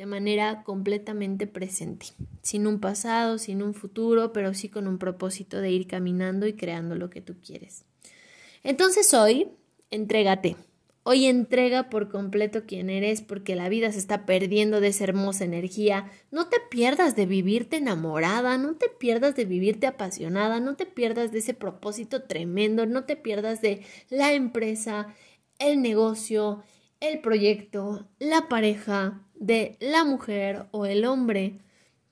de 0.00 0.06
manera 0.06 0.62
completamente 0.62 1.46
presente, 1.46 2.06
sin 2.40 2.66
un 2.66 2.80
pasado, 2.80 3.36
sin 3.36 3.62
un 3.62 3.74
futuro, 3.74 4.32
pero 4.32 4.54
sí 4.54 4.70
con 4.70 4.86
un 4.86 4.96
propósito 4.96 5.60
de 5.60 5.72
ir 5.72 5.86
caminando 5.86 6.46
y 6.46 6.54
creando 6.54 6.94
lo 6.94 7.10
que 7.10 7.20
tú 7.20 7.34
quieres. 7.44 7.84
Entonces 8.62 9.12
hoy, 9.12 9.48
entrégate. 9.90 10.56
Hoy 11.02 11.26
entrega 11.26 11.90
por 11.90 12.08
completo 12.10 12.62
quién 12.66 12.88
eres 12.88 13.20
porque 13.20 13.54
la 13.54 13.68
vida 13.68 13.92
se 13.92 13.98
está 13.98 14.24
perdiendo 14.24 14.80
de 14.80 14.88
esa 14.88 15.04
hermosa 15.04 15.44
energía. 15.44 16.10
No 16.30 16.48
te 16.48 16.56
pierdas 16.70 17.14
de 17.14 17.26
vivirte 17.26 17.76
enamorada, 17.76 18.56
no 18.56 18.76
te 18.76 18.88
pierdas 18.88 19.36
de 19.36 19.44
vivirte 19.44 19.86
apasionada, 19.86 20.60
no 20.60 20.76
te 20.76 20.86
pierdas 20.86 21.30
de 21.30 21.40
ese 21.40 21.52
propósito 21.52 22.22
tremendo, 22.22 22.86
no 22.86 23.04
te 23.04 23.16
pierdas 23.16 23.60
de 23.60 23.82
la 24.08 24.32
empresa, 24.32 25.14
el 25.58 25.82
negocio, 25.82 26.62
el 27.00 27.20
proyecto, 27.20 28.06
la 28.18 28.48
pareja, 28.48 29.22
de 29.34 29.76
la 29.80 30.04
mujer 30.04 30.66
o 30.70 30.84
el 30.84 31.04
hombre 31.06 31.60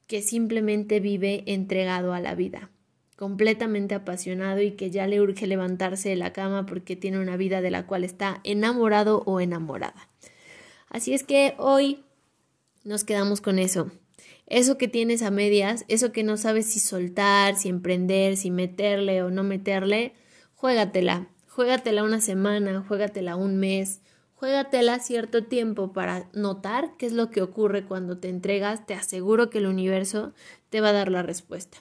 que 0.06 0.22
simplemente 0.22 0.98
vive 0.98 1.44
entregado 1.46 2.14
a 2.14 2.20
la 2.20 2.34
vida 2.34 2.70
completamente 3.18 3.96
apasionado 3.96 4.62
y 4.62 4.70
que 4.70 4.92
ya 4.92 5.08
le 5.08 5.20
urge 5.20 5.48
levantarse 5.48 6.08
de 6.08 6.14
la 6.14 6.32
cama 6.32 6.66
porque 6.66 6.94
tiene 6.94 7.18
una 7.18 7.36
vida 7.36 7.60
de 7.60 7.72
la 7.72 7.84
cual 7.84 8.04
está 8.04 8.40
enamorado 8.44 9.24
o 9.26 9.40
enamorada. 9.40 10.08
Así 10.88 11.12
es 11.12 11.24
que 11.24 11.54
hoy 11.58 12.04
nos 12.84 13.02
quedamos 13.02 13.40
con 13.40 13.58
eso. 13.58 13.90
Eso 14.46 14.78
que 14.78 14.86
tienes 14.86 15.22
a 15.22 15.32
medias, 15.32 15.84
eso 15.88 16.12
que 16.12 16.22
no 16.22 16.36
sabes 16.36 16.66
si 16.66 16.78
soltar, 16.78 17.56
si 17.56 17.68
emprender, 17.68 18.36
si 18.36 18.52
meterle 18.52 19.24
o 19.24 19.30
no 19.30 19.42
meterle, 19.42 20.12
juégatela. 20.54 21.28
Juégatela 21.48 22.04
una 22.04 22.20
semana, 22.20 22.84
juégatela 22.86 23.34
un 23.34 23.56
mes, 23.56 24.00
juégatela 24.38 25.00
cierto 25.00 25.44
tiempo 25.44 25.92
para 25.92 26.28
notar 26.32 26.92
qué 26.96 27.06
es 27.06 27.12
lo 27.12 27.28
que 27.28 27.42
ocurre 27.42 27.84
cuando 27.84 28.18
te 28.18 28.28
entregas. 28.28 28.86
Te 28.86 28.94
aseguro 28.94 29.50
que 29.50 29.58
el 29.58 29.66
universo 29.66 30.32
te 30.70 30.80
va 30.80 30.90
a 30.90 30.92
dar 30.92 31.10
la 31.10 31.24
respuesta. 31.24 31.78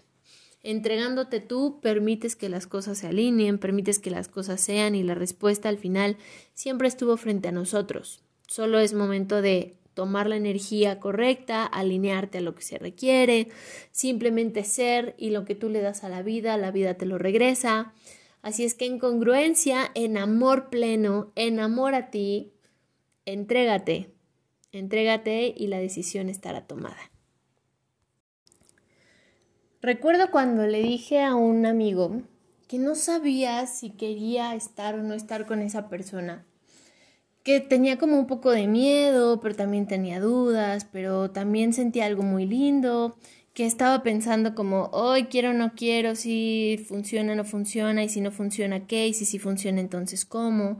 Entregándote 0.64 1.40
tú, 1.40 1.80
permites 1.82 2.36
que 2.36 2.50
las 2.50 2.66
cosas 2.66 2.98
se 2.98 3.08
alineen, 3.08 3.60
permites 3.60 4.00
que 4.00 4.10
las 4.10 4.28
cosas 4.28 4.60
sean 4.60 4.96
y 4.96 5.04
la 5.04 5.14
respuesta 5.14 5.70
al 5.70 5.78
final 5.78 6.18
siempre 6.56 6.88
estuvo 6.88 7.16
frente 7.16 7.48
a 7.48 7.52
nosotros. 7.52 8.24
Solo 8.48 8.80
es 8.80 8.96
momento 8.96 9.44
de 9.44 9.76
tomar 9.94 10.28
la 10.28 10.36
energía 10.36 11.00
correcta, 11.00 11.64
alinearte 11.64 12.40
a 12.40 12.42
lo 12.42 12.56
que 12.56 12.64
se 12.64 12.80
requiere, 12.80 13.50
simplemente 13.92 14.64
ser 14.64 15.14
y 15.20 15.30
lo 15.30 15.46
que 15.46 15.54
tú 15.54 15.70
le 15.70 15.82
das 15.82 16.04
a 16.04 16.10
la 16.10 16.24
vida, 16.24 16.58
la 16.58 16.72
vida 16.72 16.96
te 16.96 17.06
lo 17.06 17.20
regresa. 17.20 17.94
Así 18.42 18.64
es 18.64 18.76
que 18.76 18.86
en 18.86 19.00
congruencia, 19.00 19.92
en 19.96 20.18
amor 20.18 20.70
pleno, 20.70 21.32
en 21.36 21.60
amor 21.60 21.96
a 21.96 22.10
ti, 22.10 22.54
entrégate, 23.26 24.14
entrégate 24.72 25.54
y 25.56 25.68
la 25.68 25.80
decisión 25.80 26.30
estará 26.30 26.66
tomada. 26.66 27.12
Recuerdo 29.82 30.32
cuando 30.32 30.66
le 30.66 30.82
dije 30.82 31.22
a 31.22 31.36
un 31.36 31.66
amigo 31.66 32.22
que 32.68 32.78
no 32.78 32.96
sabía 32.96 33.66
si 33.68 33.92
quería 33.92 34.56
estar 34.56 34.96
o 34.96 35.04
no 35.04 35.14
estar 35.14 35.46
con 35.46 35.62
esa 35.62 35.88
persona, 35.88 36.46
que 37.44 37.62
tenía 37.62 37.98
como 37.98 38.20
un 38.20 38.28
poco 38.28 38.52
de 38.52 38.68
miedo, 38.68 39.40
pero 39.40 39.56
también 39.56 39.88
tenía 39.88 40.20
dudas, 40.20 40.86
pero 40.92 41.32
también 41.32 41.72
sentía 41.72 42.06
algo 42.06 42.24
muy 42.24 42.46
lindo, 42.46 43.18
que 43.58 43.66
estaba 43.66 44.04
pensando 44.04 44.54
como, 44.54 44.88
hoy 44.94 45.24
quiero 45.24 45.50
o 45.50 45.54
no 45.54 45.74
quiero, 45.74 46.14
si 46.14 46.86
funciona 46.88 47.34
o 47.34 47.36
no 47.36 47.44
funciona, 47.44 48.04
y 48.04 48.08
si 48.08 48.22
no 48.22 48.30
funciona, 48.30 48.86
¿qué? 48.86 49.08
Y 49.08 49.16
si 49.16 49.40
funciona, 49.40 49.82
entonces, 49.82 50.26
¿cómo? 50.26 50.78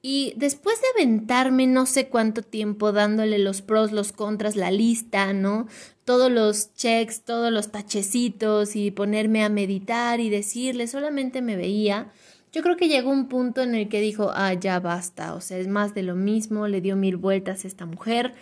Y 0.00 0.32
después 0.38 0.80
de 0.80 0.86
aventarme 0.94 1.66
no 1.66 1.84
sé 1.84 2.08
cuánto 2.08 2.40
tiempo 2.40 2.92
dándole 2.92 3.38
los 3.38 3.60
pros, 3.60 3.92
los 3.92 4.12
contras, 4.12 4.56
la 4.56 4.70
lista, 4.70 5.34
¿no? 5.34 5.68
Todos 6.06 6.32
los 6.32 6.72
checks, 6.72 7.20
todos 7.20 7.52
los 7.52 7.70
tachecitos 7.70 8.76
y 8.76 8.90
ponerme 8.90 9.44
a 9.44 9.50
meditar 9.50 10.18
y 10.18 10.30
decirle, 10.30 10.86
solamente 10.86 11.42
me 11.42 11.54
veía. 11.54 12.12
Yo 12.50 12.62
creo 12.62 12.78
que 12.78 12.88
llegó 12.88 13.10
un 13.10 13.28
punto 13.28 13.60
en 13.60 13.74
el 13.74 13.90
que 13.90 14.00
dijo, 14.00 14.30
ah, 14.32 14.54
ya 14.54 14.80
basta, 14.80 15.34
o 15.34 15.42
sea, 15.42 15.58
es 15.58 15.68
más 15.68 15.92
de 15.92 16.02
lo 16.02 16.14
mismo, 16.14 16.66
le 16.66 16.80
dio 16.80 16.96
mil 16.96 17.18
vueltas 17.18 17.66
a 17.66 17.68
esta 17.68 17.84
mujer 17.84 18.32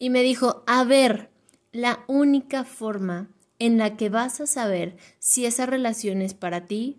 y 0.00 0.10
me 0.10 0.24
dijo, 0.24 0.64
a 0.66 0.82
ver, 0.82 1.30
la 1.72 2.04
única 2.08 2.64
forma 2.64 3.28
en 3.58 3.78
la 3.78 3.96
que 3.96 4.08
vas 4.08 4.40
a 4.40 4.46
saber 4.46 4.96
si 5.18 5.46
esa 5.46 5.66
relación 5.66 6.22
es 6.22 6.34
para 6.34 6.66
ti 6.66 6.96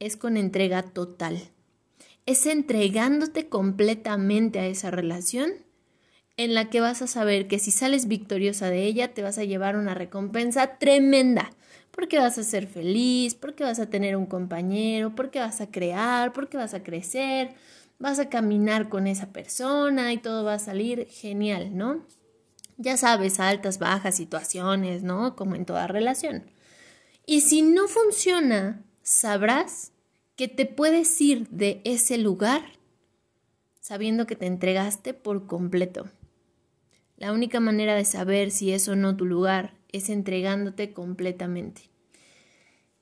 es 0.00 0.16
con 0.16 0.36
entrega 0.36 0.82
total. 0.82 1.40
Es 2.26 2.46
entregándote 2.46 3.48
completamente 3.48 4.58
a 4.58 4.66
esa 4.66 4.90
relación 4.90 5.52
en 6.36 6.54
la 6.54 6.70
que 6.70 6.80
vas 6.80 7.02
a 7.02 7.06
saber 7.06 7.46
que 7.46 7.58
si 7.58 7.70
sales 7.70 8.08
victoriosa 8.08 8.68
de 8.68 8.84
ella 8.84 9.14
te 9.14 9.22
vas 9.22 9.38
a 9.38 9.44
llevar 9.44 9.76
una 9.76 9.94
recompensa 9.94 10.78
tremenda, 10.78 11.50
porque 11.90 12.18
vas 12.18 12.38
a 12.38 12.42
ser 12.42 12.66
feliz, 12.66 13.34
porque 13.34 13.64
vas 13.64 13.78
a 13.78 13.90
tener 13.90 14.16
un 14.16 14.26
compañero, 14.26 15.14
porque 15.14 15.40
vas 15.40 15.60
a 15.60 15.70
crear, 15.70 16.32
porque 16.32 16.56
vas 16.56 16.74
a 16.74 16.82
crecer, 16.82 17.54
vas 17.98 18.18
a 18.18 18.28
caminar 18.28 18.88
con 18.88 19.06
esa 19.06 19.32
persona 19.32 20.12
y 20.12 20.18
todo 20.18 20.44
va 20.44 20.54
a 20.54 20.58
salir 20.58 21.06
genial, 21.08 21.76
¿no? 21.76 22.04
Ya 22.82 22.96
sabes, 22.96 23.40
altas, 23.40 23.78
bajas, 23.78 24.16
situaciones, 24.16 25.02
¿no? 25.02 25.36
Como 25.36 25.54
en 25.54 25.64
toda 25.64 25.86
relación. 25.86 26.50
Y 27.24 27.42
si 27.42 27.62
no 27.62 27.88
funciona, 27.88 28.84
sabrás 29.02 29.92
que 30.36 30.48
te 30.48 30.66
puedes 30.66 31.20
ir 31.20 31.48
de 31.48 31.80
ese 31.84 32.18
lugar 32.18 32.62
sabiendo 33.80 34.26
que 34.26 34.36
te 34.36 34.46
entregaste 34.46 35.12
por 35.12 35.46
completo. 35.46 36.08
La 37.16 37.32
única 37.32 37.60
manera 37.60 37.94
de 37.94 38.04
saber 38.04 38.50
si 38.50 38.72
es 38.72 38.88
o 38.88 38.96
no 38.96 39.16
tu 39.16 39.26
lugar 39.26 39.74
es 39.90 40.08
entregándote 40.08 40.92
completamente. 40.92 41.90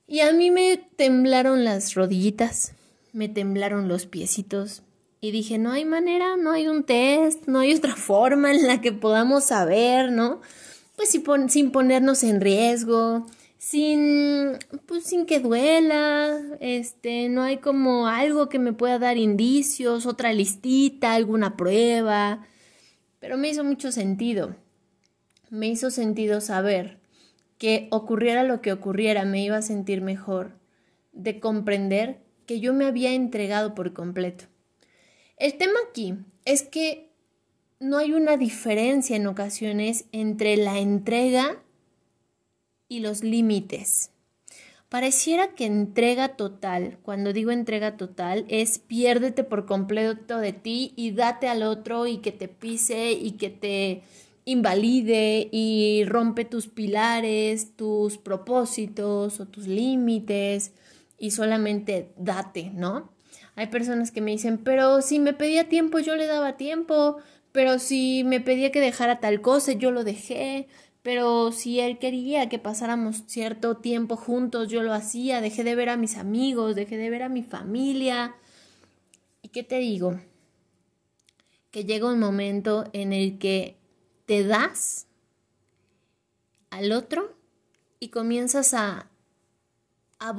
Y 0.07 0.19
a 0.21 0.33
mí 0.33 0.51
me 0.51 0.77
temblaron 0.77 1.63
las 1.63 1.93
rodillitas, 1.93 2.73
me 3.13 3.29
temblaron 3.29 3.87
los 3.87 4.07
piecitos, 4.07 4.83
y 5.23 5.29
dije, 5.29 5.59
no 5.59 5.71
hay 5.71 5.85
manera, 5.85 6.35
no 6.35 6.51
hay 6.51 6.67
un 6.67 6.83
test, 6.83 7.45
no 7.47 7.59
hay 7.59 7.75
otra 7.75 7.95
forma 7.95 8.51
en 8.51 8.67
la 8.67 8.81
que 8.81 8.91
podamos 8.91 9.45
saber, 9.45 10.11
¿no? 10.11 10.41
Pues 10.95 11.09
sin, 11.47 11.71
ponernos 11.71 12.23
en 12.23 12.41
riesgo, 12.41 13.27
sin, 13.59 14.57
pues 14.87 15.03
sin 15.03 15.27
que 15.27 15.39
duela, 15.39 16.41
este, 16.59 17.29
no 17.29 17.43
hay 17.43 17.57
como 17.57 18.07
algo 18.07 18.49
que 18.49 18.59
me 18.59 18.73
pueda 18.73 18.99
dar 18.99 19.17
indicios, 19.17 20.05
otra 20.07 20.33
listita, 20.33 21.13
alguna 21.13 21.55
prueba. 21.55 22.45
Pero 23.19 23.37
me 23.37 23.49
hizo 23.49 23.63
mucho 23.63 23.91
sentido. 23.91 24.55
Me 25.49 25.67
hizo 25.67 25.91
sentido 25.91 26.41
saber 26.41 26.99
que 27.57 27.87
ocurriera 27.91 28.43
lo 28.43 28.61
que 28.61 28.73
ocurriera, 28.73 29.25
me 29.25 29.43
iba 29.43 29.57
a 29.57 29.61
sentir 29.61 30.01
mejor, 30.01 30.53
de 31.13 31.39
comprender 31.39 32.21
que 32.47 32.59
yo 32.59 32.73
me 32.73 32.85
había 32.85 33.13
entregado 33.13 33.75
por 33.75 33.93
completo 33.93 34.50
el 35.41 35.57
tema 35.57 35.73
aquí 35.89 36.13
es 36.45 36.61
que 36.61 37.09
no 37.79 37.97
hay 37.97 38.13
una 38.13 38.37
diferencia 38.37 39.15
en 39.15 39.25
ocasiones 39.25 40.05
entre 40.11 40.55
la 40.55 40.77
entrega 40.77 41.63
y 42.87 42.99
los 42.99 43.23
límites. 43.23 44.11
Pareciera 44.87 45.55
que 45.55 45.65
entrega 45.65 46.35
total, 46.35 46.99
cuando 47.01 47.33
digo 47.33 47.49
entrega 47.49 47.97
total, 47.97 48.45
es 48.49 48.77
piérdete 48.77 49.43
por 49.43 49.65
completo 49.65 50.37
de 50.37 50.53
ti 50.53 50.93
y 50.95 51.09
date 51.11 51.47
al 51.47 51.63
otro 51.63 52.05
y 52.05 52.17
que 52.17 52.31
te 52.31 52.47
pise 52.47 53.11
y 53.13 53.31
que 53.31 53.49
te 53.49 54.03
invalide 54.45 55.49
y 55.51 56.03
rompe 56.05 56.45
tus 56.45 56.67
pilares, 56.67 57.75
tus 57.75 58.19
propósitos 58.19 59.39
o 59.39 59.47
tus 59.47 59.65
límites 59.65 60.73
y 61.17 61.31
solamente 61.31 62.11
date, 62.15 62.69
¿no? 62.75 63.09
Hay 63.55 63.67
personas 63.67 64.11
que 64.11 64.21
me 64.21 64.31
dicen, 64.31 64.57
pero 64.57 65.01
si 65.01 65.19
me 65.19 65.33
pedía 65.33 65.67
tiempo, 65.69 65.99
yo 65.99 66.15
le 66.15 66.27
daba 66.27 66.57
tiempo, 66.57 67.17
pero 67.51 67.79
si 67.79 68.23
me 68.23 68.39
pedía 68.39 68.71
que 68.71 68.79
dejara 68.79 69.19
tal 69.19 69.41
cosa, 69.41 69.73
yo 69.73 69.91
lo 69.91 70.03
dejé, 70.03 70.67
pero 71.01 71.51
si 71.51 71.79
él 71.79 71.99
quería 71.99 72.47
que 72.47 72.59
pasáramos 72.59 73.23
cierto 73.27 73.77
tiempo 73.77 74.15
juntos, 74.15 74.69
yo 74.69 74.83
lo 74.83 74.93
hacía, 74.93 75.41
dejé 75.41 75.63
de 75.63 75.75
ver 75.75 75.89
a 75.89 75.97
mis 75.97 76.17
amigos, 76.17 76.75
dejé 76.75 76.97
de 76.97 77.09
ver 77.09 77.23
a 77.23 77.29
mi 77.29 77.43
familia. 77.43 78.35
¿Y 79.41 79.49
qué 79.49 79.63
te 79.63 79.79
digo? 79.79 80.19
Que 81.71 81.83
llega 81.83 82.11
un 82.11 82.19
momento 82.19 82.85
en 82.93 83.13
el 83.13 83.39
que 83.39 83.77
te 84.25 84.45
das 84.45 85.07
al 86.69 86.91
otro 86.91 87.35
y 87.99 88.09
comienzas 88.09 88.73
a, 88.73 89.09
a 90.19 90.35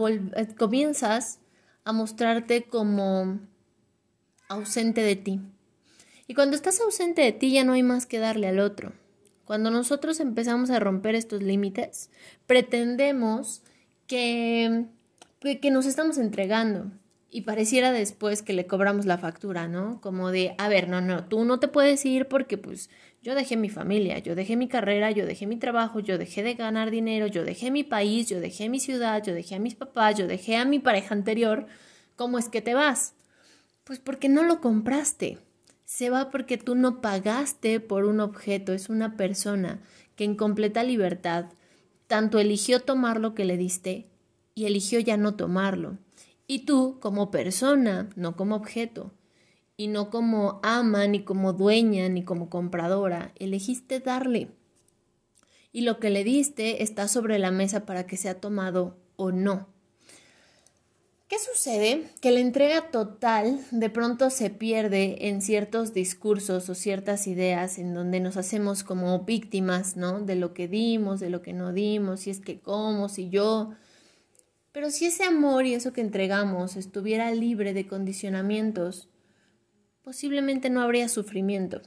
comienzas 0.57 1.41
a 1.85 1.93
mostrarte 1.93 2.65
como 2.65 3.41
ausente 4.49 5.03
de 5.03 5.17
ti. 5.17 5.41
Y 6.27 6.35
cuando 6.35 6.57
estás 6.57 6.81
ausente 6.81 7.23
de 7.23 7.33
ti 7.33 7.53
ya 7.53 7.65
no 7.65 7.73
hay 7.73 7.83
más 7.83 8.07
que 8.07 8.19
darle 8.19 8.49
al 8.49 8.61
otro. 8.61 8.93
Cuando 9.45 9.71
nosotros 9.71 10.21
empezamos 10.21 10.71
a 10.71 10.79
romper 10.79 11.15
estos 11.15 11.43
límites, 11.43 12.11
pretendemos 12.47 13.63
que, 14.07 14.87
que 15.41 15.71
nos 15.71 15.87
estamos 15.87 16.19
entregando 16.19 16.91
y 17.31 17.43
pareciera 17.43 17.93
después 17.93 18.43
que 18.43 18.53
le 18.53 18.67
cobramos 18.67 19.07
la 19.07 19.19
factura, 19.19 19.67
¿no? 19.67 20.01
Como 20.01 20.31
de, 20.31 20.55
a 20.59 20.69
ver, 20.69 20.89
no, 20.89 21.01
no, 21.01 21.25
tú 21.25 21.45
no 21.45 21.59
te 21.59 21.67
puedes 21.67 22.05
ir 22.05 22.29
porque 22.29 22.59
pues 22.59 22.91
yo 23.23 23.37
dejé 23.37 23.57
mi 23.57 23.69
familia, 23.69 24.19
yo 24.19 24.35
dejé 24.35 24.57
mi 24.57 24.67
carrera, 24.67 25.13
yo 25.13 25.25
dejé 25.27 25.47
mi 25.47 25.57
trabajo, 25.57 26.01
yo 26.01 26.19
dejé 26.19 26.43
de 26.43 26.55
ganar 26.55 26.91
dinero, 26.91 27.29
yo 27.29 27.45
dejé 27.45 27.71
mi 27.71 27.85
país, 27.85 28.29
yo 28.29 28.41
dejé 28.41 28.69
mi 28.69 28.81
ciudad, 28.81 29.23
yo 29.23 29.33
dejé 29.33 29.55
a 29.55 29.61
mis 29.61 29.77
papás, 29.77 30.19
yo 30.19 30.27
dejé 30.27 30.57
a 30.57 30.65
mi 30.65 30.81
pareja 30.81 31.15
anterior. 31.15 31.67
¿Cómo 32.17 32.39
es 32.39 32.49
que 32.49 32.61
te 32.61 32.75
vas? 32.75 33.15
Pues 33.85 34.01
porque 34.01 34.29
no 34.29 34.43
lo 34.43 34.61
compraste. 34.61 35.39
Se 35.85 36.11
va 36.11 36.31
porque 36.31 36.59
tú 36.59 36.75
no 36.75 37.01
pagaste 37.01 37.79
por 37.79 38.07
un 38.07 38.19
objeto, 38.19 38.73
es 38.73 38.89
una 38.89 39.17
persona 39.17 39.81
que 40.17 40.25
en 40.25 40.35
completa 40.35 40.83
libertad 40.83 41.47
tanto 42.09 42.41
eligió 42.41 42.81
tomar 42.81 43.21
lo 43.21 43.35
que 43.35 43.45
le 43.45 43.57
diste 43.57 44.07
y 44.55 44.67
eligió 44.67 44.99
ya 44.99 45.17
no 45.17 45.37
tomarlo. 45.37 45.97
Y 46.49 46.67
tú, 46.67 46.99
como 47.01 47.31
persona, 47.31 48.11
no 48.17 48.37
como 48.37 48.57
objeto, 48.57 49.13
y 49.77 49.89
no 49.89 50.11
como 50.11 50.61
ama, 50.63 51.07
ni 51.07 51.25
como 51.25 51.53
dueña, 51.53 52.09
ni 52.09 52.25
como 52.25 52.51
compradora, 52.51 53.33
elegiste 53.37 54.01
darle. 54.01 54.49
Y 55.73 55.83
lo 55.83 55.99
que 55.99 56.11
le 56.11 56.25
diste 56.25 56.83
está 56.83 57.09
sobre 57.09 57.39
la 57.39 57.51
mesa 57.51 57.87
para 57.87 58.07
que 58.07 58.17
sea 58.17 58.41
tomado 58.41 58.97
o 59.17 59.33
no. 59.33 59.69
¿Qué 61.29 61.39
sucede? 61.39 62.05
Que 62.21 62.31
la 62.31 62.41
entrega 62.41 62.91
total 62.91 63.59
de 63.71 63.89
pronto 63.89 64.29
se 64.29 64.51
pierde 64.51 65.29
en 65.29 65.41
ciertos 65.41 65.95
discursos 65.95 66.69
o 66.69 66.75
ciertas 66.75 67.27
ideas 67.27 67.79
en 67.79 67.95
donde 67.95 68.21
nos 68.21 68.37
hacemos 68.37 68.85
como 68.85 69.21
víctimas, 69.21 69.97
¿no? 69.97 70.21
De 70.21 70.37
lo 70.37 70.53
que 70.53 70.69
dimos, 70.69 71.21
de 71.21 71.31
lo 71.31 71.41
que 71.41 71.55
no 71.55 71.73
dimos, 71.73 72.21
si 72.21 72.31
es 72.31 72.41
que 72.41 72.61
cómo, 72.61 73.09
si 73.09 73.31
yo, 73.31 73.73
pero 74.73 74.91
si 74.91 75.07
ese 75.07 75.25
amor 75.25 75.67
y 75.67 75.75
eso 75.75 75.93
que 75.93 76.01
entregamos 76.01 76.77
estuviera 76.77 77.31
libre 77.31 77.75
de 77.75 77.87
condicionamientos, 77.87 79.09
posiblemente 80.03 80.71
no 80.71 80.83
habría 80.83 81.09
sufrimiento. 81.09 81.83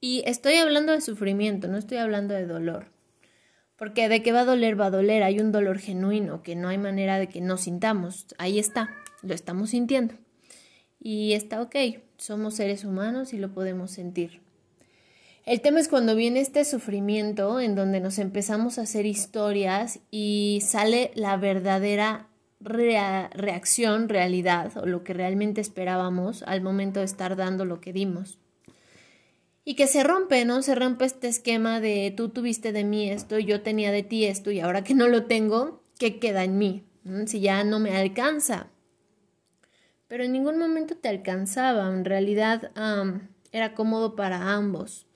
Y 0.00 0.22
estoy 0.26 0.54
hablando 0.54 0.92
de 0.92 1.00
sufrimiento, 1.00 1.68
no 1.68 1.78
estoy 1.78 1.98
hablando 1.98 2.34
de 2.34 2.46
dolor. 2.46 2.92
Porque 3.76 4.08
de 4.08 4.22
que 4.22 4.32
va 4.32 4.40
a 4.40 4.44
doler, 4.44 4.80
va 4.80 4.86
a 4.86 4.90
doler. 4.90 5.22
Hay 5.22 5.38
un 5.38 5.52
dolor 5.52 5.78
genuino 5.78 6.42
que 6.42 6.56
no 6.56 6.68
hay 6.68 6.78
manera 6.78 7.18
de 7.18 7.28
que 7.28 7.40
no 7.40 7.56
sintamos. 7.58 8.26
Ahí 8.38 8.58
está, 8.58 8.90
lo 9.22 9.34
estamos 9.34 9.70
sintiendo. 9.70 10.14
Y 10.98 11.34
está 11.34 11.60
ok, 11.60 11.76
somos 12.16 12.54
seres 12.54 12.84
humanos 12.84 13.32
y 13.34 13.38
lo 13.38 13.52
podemos 13.52 13.90
sentir. 13.90 14.40
El 15.44 15.60
tema 15.60 15.78
es 15.78 15.88
cuando 15.88 16.16
viene 16.16 16.40
este 16.40 16.64
sufrimiento 16.64 17.60
en 17.60 17.74
donde 17.74 18.00
nos 18.00 18.18
empezamos 18.18 18.78
a 18.78 18.82
hacer 18.82 19.06
historias 19.06 20.00
y 20.10 20.60
sale 20.66 21.12
la 21.14 21.36
verdadera 21.36 22.28
reacción, 22.66 24.08
realidad 24.08 24.76
o 24.76 24.86
lo 24.86 25.04
que 25.04 25.14
realmente 25.14 25.60
esperábamos 25.60 26.42
al 26.42 26.60
momento 26.60 27.00
de 27.00 27.06
estar 27.06 27.36
dando 27.36 27.64
lo 27.64 27.80
que 27.80 27.92
dimos. 27.92 28.38
Y 29.64 29.74
que 29.74 29.86
se 29.86 30.02
rompe, 30.04 30.44
¿no? 30.44 30.62
Se 30.62 30.74
rompe 30.74 31.06
este 31.06 31.28
esquema 31.28 31.80
de 31.80 32.12
tú 32.16 32.28
tuviste 32.28 32.72
de 32.72 32.84
mí 32.84 33.10
esto, 33.10 33.38
yo 33.38 33.62
tenía 33.62 33.90
de 33.90 34.02
ti 34.02 34.24
esto 34.24 34.50
y 34.50 34.60
ahora 34.60 34.84
que 34.84 34.94
no 34.94 35.08
lo 35.08 35.24
tengo, 35.24 35.82
¿qué 35.98 36.18
queda 36.18 36.44
en 36.44 36.58
mí? 36.58 36.84
Si 37.26 37.40
ya 37.40 37.64
no 37.64 37.78
me 37.78 37.96
alcanza. 37.96 38.68
Pero 40.08 40.22
en 40.22 40.32
ningún 40.32 40.58
momento 40.58 40.96
te 40.96 41.08
alcanzaba, 41.08 41.88
en 41.88 42.04
realidad 42.04 42.70
era 43.50 43.74
cómodo 43.74 44.14
para 44.14 44.52
ambos. 44.52 45.06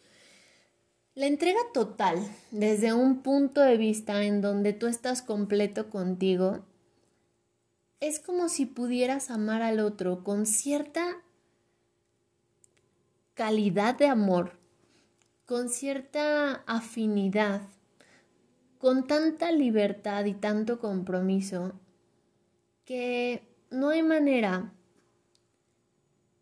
La 1.14 1.26
entrega 1.26 1.60
total, 1.74 2.18
desde 2.50 2.92
un 2.92 3.22
punto 3.22 3.60
de 3.60 3.76
vista 3.76 4.24
en 4.24 4.40
donde 4.40 4.72
tú 4.72 4.86
estás 4.86 5.22
completo 5.22 5.90
contigo, 5.90 6.64
es 8.00 8.18
como 8.18 8.48
si 8.48 8.66
pudieras 8.66 9.30
amar 9.30 9.62
al 9.62 9.78
otro 9.78 10.24
con 10.24 10.46
cierta 10.46 11.22
calidad 13.34 13.96
de 13.96 14.06
amor, 14.06 14.58
con 15.46 15.68
cierta 15.68 16.62
afinidad, 16.66 17.62
con 18.78 19.06
tanta 19.06 19.52
libertad 19.52 20.24
y 20.24 20.34
tanto 20.34 20.80
compromiso, 20.80 21.78
que 22.84 23.42
no 23.70 23.90
hay 23.90 24.02
manera 24.02 24.72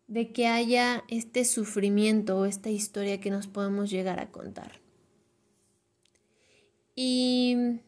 de 0.07 0.31
que 0.31 0.47
haya 0.47 1.03
este 1.09 1.45
sufrimiento 1.45 2.39
o 2.39 2.45
esta 2.45 2.69
historia 2.69 3.19
que 3.19 3.29
nos 3.29 3.47
podemos 3.47 3.91
llegar 3.91 4.19
a 4.19 4.31
contar. 4.31 4.81
Y 6.95 7.81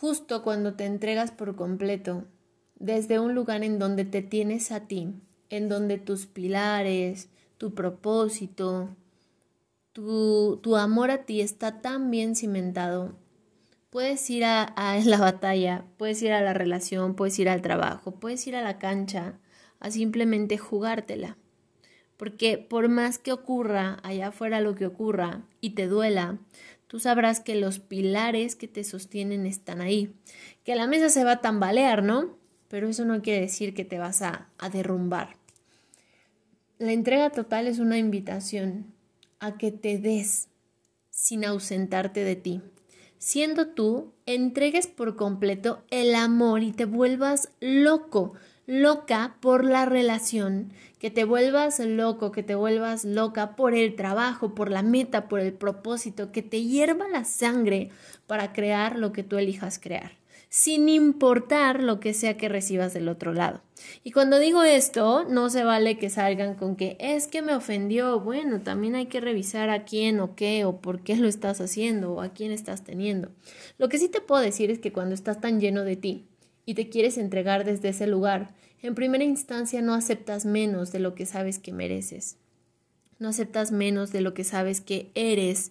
justo 0.00 0.42
cuando 0.42 0.74
te 0.74 0.84
entregas 0.84 1.30
por 1.30 1.56
completo, 1.56 2.24
desde 2.78 3.18
un 3.18 3.34
lugar 3.34 3.64
en 3.64 3.78
donde 3.78 4.04
te 4.04 4.20
tienes 4.20 4.70
a 4.70 4.80
ti, 4.80 5.14
en 5.48 5.70
donde 5.70 5.96
tus 5.96 6.26
pilares, 6.26 7.30
tu 7.56 7.74
propósito, 7.74 8.90
tu, 9.92 10.60
tu 10.62 10.76
amor 10.76 11.10
a 11.10 11.24
ti 11.24 11.40
está 11.40 11.80
tan 11.80 12.10
bien 12.10 12.36
cimentado, 12.36 13.16
puedes 13.88 14.28
ir 14.28 14.44
a, 14.44 14.64
a, 14.64 14.98
la 15.04 15.18
batalla, 15.18 15.86
puedes 15.96 16.20
ir 16.20 16.32
a 16.32 16.42
la 16.42 16.52
relación, 16.52 17.14
puedes 17.14 17.38
ir 17.38 17.48
al 17.48 17.62
trabajo, 17.62 18.12
puedes 18.12 18.46
ir 18.46 18.54
a 18.54 18.62
la 18.62 18.78
cancha 18.78 19.38
a 19.80 19.90
simplemente 19.90 20.58
jugártela. 20.58 21.38
Porque 22.18 22.56
por 22.56 22.88
más 22.88 23.18
que 23.18 23.32
ocurra 23.32 23.98
allá 24.02 24.28
afuera 24.28 24.62
lo 24.62 24.74
que 24.74 24.86
ocurra 24.86 25.42
y 25.60 25.70
te 25.70 25.86
duela, 25.86 26.38
tú 26.86 27.00
sabrás 27.00 27.40
que 27.40 27.54
los 27.54 27.78
pilares 27.78 28.56
que 28.56 28.68
te 28.68 28.84
sostienen 28.84 29.46
están 29.46 29.80
ahí. 29.80 30.14
Que 30.64 30.74
la 30.76 30.86
mesa 30.86 31.08
se 31.08 31.24
va 31.24 31.32
a 31.32 31.40
tambalear, 31.40 32.02
¿no? 32.02 32.36
Pero 32.68 32.88
eso 32.88 33.04
no 33.04 33.22
quiere 33.22 33.40
decir 33.40 33.74
que 33.74 33.84
te 33.84 33.98
vas 33.98 34.22
a, 34.22 34.48
a 34.58 34.70
derrumbar. 34.70 35.36
La 36.78 36.92
entrega 36.92 37.30
total 37.30 37.66
es 37.66 37.78
una 37.78 37.98
invitación 37.98 38.92
a 39.38 39.56
que 39.56 39.70
te 39.70 39.98
des 39.98 40.48
sin 41.10 41.44
ausentarte 41.44 42.24
de 42.24 42.36
ti. 42.36 42.62
Siendo 43.18 43.68
tú, 43.68 44.12
entregues 44.26 44.86
por 44.86 45.16
completo 45.16 45.82
el 45.90 46.14
amor 46.14 46.62
y 46.62 46.72
te 46.72 46.84
vuelvas 46.84 47.50
loco, 47.60 48.34
loca 48.66 49.36
por 49.40 49.64
la 49.64 49.86
relación, 49.86 50.72
que 50.98 51.10
te 51.10 51.24
vuelvas 51.24 51.78
loco, 51.78 52.32
que 52.32 52.42
te 52.42 52.56
vuelvas 52.56 53.04
loca 53.04 53.54
por 53.54 53.74
el 53.74 53.94
trabajo, 53.94 54.54
por 54.54 54.70
la 54.70 54.82
meta, 54.82 55.28
por 55.28 55.40
el 55.40 55.52
propósito, 55.52 56.32
que 56.32 56.42
te 56.42 56.62
hierva 56.62 57.08
la 57.08 57.24
sangre 57.24 57.90
para 58.26 58.52
crear 58.52 58.98
lo 58.98 59.12
que 59.12 59.22
tú 59.22 59.38
elijas 59.38 59.78
crear, 59.78 60.12
sin 60.48 60.88
importar 60.88 61.82
lo 61.82 62.00
que 62.00 62.12
sea 62.12 62.36
que 62.36 62.48
recibas 62.48 62.92
del 62.92 63.08
otro 63.08 63.32
lado. 63.32 63.60
Y 64.02 64.10
cuando 64.10 64.38
digo 64.38 64.64
esto, 64.64 65.24
no 65.28 65.48
se 65.48 65.62
vale 65.62 65.98
que 65.98 66.10
salgan 66.10 66.54
con 66.54 66.74
que 66.76 66.96
es 66.98 67.28
que 67.28 67.42
me 67.42 67.54
ofendió. 67.54 68.18
Bueno, 68.20 68.62
también 68.62 68.96
hay 68.96 69.06
que 69.06 69.20
revisar 69.20 69.70
a 69.70 69.84
quién 69.84 70.18
o 70.18 70.34
qué 70.34 70.64
o 70.64 70.80
por 70.80 71.02
qué 71.02 71.16
lo 71.16 71.28
estás 71.28 71.60
haciendo 71.60 72.14
o 72.14 72.20
a 72.20 72.30
quién 72.30 72.50
estás 72.50 72.82
teniendo. 72.82 73.28
Lo 73.78 73.88
que 73.88 73.98
sí 73.98 74.08
te 74.08 74.20
puedo 74.20 74.40
decir 74.40 74.70
es 74.70 74.78
que 74.78 74.92
cuando 74.92 75.14
estás 75.14 75.40
tan 75.40 75.60
lleno 75.60 75.84
de 75.84 75.96
ti, 75.96 76.26
y 76.66 76.74
te 76.74 76.90
quieres 76.90 77.16
entregar 77.16 77.64
desde 77.64 77.88
ese 77.88 78.06
lugar, 78.06 78.54
en 78.82 78.94
primera 78.94 79.24
instancia 79.24 79.80
no 79.80 79.94
aceptas 79.94 80.44
menos 80.44 80.92
de 80.92 80.98
lo 80.98 81.14
que 81.14 81.24
sabes 81.24 81.58
que 81.58 81.72
mereces. 81.72 82.36
No 83.18 83.28
aceptas 83.28 83.72
menos 83.72 84.12
de 84.12 84.20
lo 84.20 84.34
que 84.34 84.44
sabes 84.44 84.82
que 84.82 85.10
eres 85.14 85.70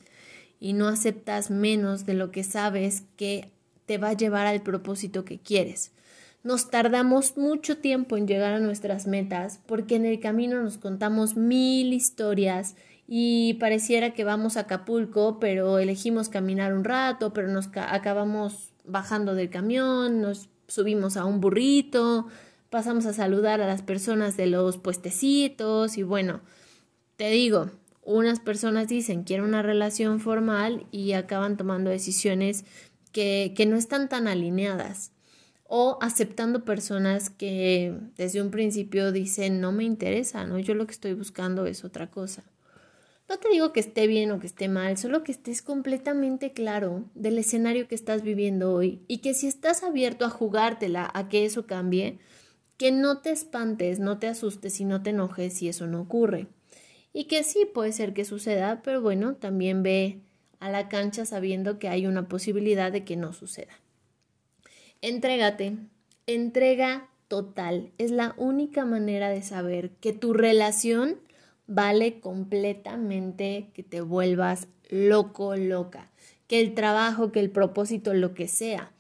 y 0.60 0.74
no 0.74 0.88
aceptas 0.88 1.52
menos 1.52 2.06
de 2.06 2.16
lo 2.16 2.32
que 2.32 2.44
sabes 2.44 3.04
que 3.18 3.52
te 3.86 4.00
va 4.00 4.10
a 4.10 4.14
llevar 4.14 4.48
al 4.48 4.64
propósito 4.64 5.26
que 5.26 5.38
quieres. 5.38 5.92
Nos 6.44 6.70
tardamos 6.70 7.38
mucho 7.38 7.78
tiempo 7.78 8.18
en 8.18 8.28
llegar 8.28 8.54
a 8.54 8.60
nuestras 8.60 9.06
metas 9.06 9.60
porque 9.66 9.96
en 9.96 10.06
el 10.06 10.20
camino 10.20 10.62
nos 10.62 10.78
contamos 10.78 11.36
mil 11.36 11.94
historias 11.94 12.76
y 13.08 13.56
pareciera 13.56 14.14
que 14.14 14.24
vamos 14.24 14.58
a 14.58 14.62
Acapulco, 14.62 15.40
pero 15.40 15.78
elegimos 15.78 16.30
caminar 16.30 16.74
un 16.74 16.84
rato, 16.84 17.34
pero 17.34 17.48
nos 17.50 17.70
acabamos 17.76 18.72
bajando 18.84 19.36
del 19.36 19.50
camión, 19.50 20.22
nos 20.22 20.50
subimos 20.68 21.18
a 21.18 21.26
un 21.26 21.42
burrito, 21.42 22.28
pasamos 22.70 23.06
a 23.06 23.14
saludar 23.14 23.62
a 23.62 23.68
las 23.68 23.82
personas 23.82 24.38
de 24.38 24.48
los 24.48 24.78
puestecitos 24.78 25.98
y 25.98 26.04
bueno, 26.04 26.42
te 27.16 27.30
digo, 27.30 27.70
unas 28.04 28.40
personas 28.40 28.88
dicen 28.88 29.24
quiero 29.24 29.44
una 29.44 29.62
relación 29.62 30.20
formal 30.20 30.86
y 30.92 31.14
acaban 31.14 31.58
tomando 31.58 31.90
decisiones 31.90 32.66
que, 33.12 33.54
que 33.56 33.66
no 33.66 33.78
están 33.78 34.10
tan 34.10 34.28
alineadas 34.28 35.12
o 35.68 35.98
aceptando 36.02 36.64
personas 36.64 37.30
que 37.30 37.98
desde 38.18 38.42
un 38.42 38.52
principio 38.52 39.12
dicen 39.12 39.62
no 39.62 39.72
me 39.72 39.84
interesa, 39.84 40.46
¿no? 40.46 40.60
Yo 40.60 40.76
lo 40.76 40.86
que 40.86 40.94
estoy 40.94 41.14
buscando 41.14 41.66
es 41.66 41.84
otra 41.84 42.12
cosa. 42.12 42.44
No 43.28 43.40
te 43.40 43.50
digo 43.50 43.74
que 43.74 43.80
esté 43.80 44.06
bien 44.06 44.32
o 44.32 44.40
que 44.40 44.46
esté 44.46 44.68
mal, 44.68 44.98
solo 44.98 45.24
que 45.24 45.32
estés 45.32 45.64
completamente 45.64 46.54
claro 46.54 47.06
del 47.16 47.40
escenario 47.40 47.88
que 47.88 47.96
estás 47.96 48.22
viviendo 48.22 48.72
hoy 48.72 49.02
y 49.08 49.18
que 49.18 49.34
si 49.34 49.48
estás 49.48 49.84
abierto 49.84 50.26
a 50.26 50.30
jugártela 50.30 51.10
a 51.14 51.28
que 51.28 51.46
eso 51.46 51.66
cambie, 51.66 52.20
que 52.78 52.92
no 52.92 53.22
te 53.22 53.32
espantes, 53.32 54.00
no 54.00 54.20
te 54.20 54.28
asustes 54.28 54.80
y 54.80 54.86
no 54.86 55.02
te 55.02 55.10
enojes 55.10 55.54
si 55.54 55.68
eso 55.68 55.88
no 55.88 56.02
ocurre. 56.02 56.48
Y 57.14 57.26
que 57.26 57.44
sí 57.44 57.66
puede 57.74 57.94
ser 57.94 58.14
que 58.14 58.26
suceda, 58.26 58.82
pero 58.84 59.02
bueno, 59.02 59.36
también 59.36 59.82
ve 59.82 60.20
a 60.60 60.70
la 60.70 60.88
cancha 60.88 61.26
sabiendo 61.26 61.80
que 61.80 61.88
hay 61.88 62.06
una 62.06 62.28
posibilidad 62.28 62.92
de 62.92 63.06
que 63.06 63.16
no 63.16 63.34
suceda. 63.34 63.74
Entrégate, 65.02 65.78
entrega 66.28 67.10
total. 67.28 67.92
Es 67.98 68.12
la 68.12 68.36
única 68.38 68.86
manera 68.86 69.30
de 69.30 69.42
saber 69.42 69.92
que 70.02 70.14
tu 70.14 70.34
relación 70.34 71.18
vale 71.68 72.20
completamente 72.20 73.70
que 73.74 73.84
te 73.84 74.02
vuelvas 74.02 74.68
loco, 74.90 75.56
loca, 75.56 76.12
que 76.48 76.60
el 76.60 76.74
trabajo, 76.74 77.32
que 77.32 77.40
el 77.40 77.50
propósito, 77.50 78.14
lo 78.14 78.34
que 78.34 78.48
sea. 78.48 78.92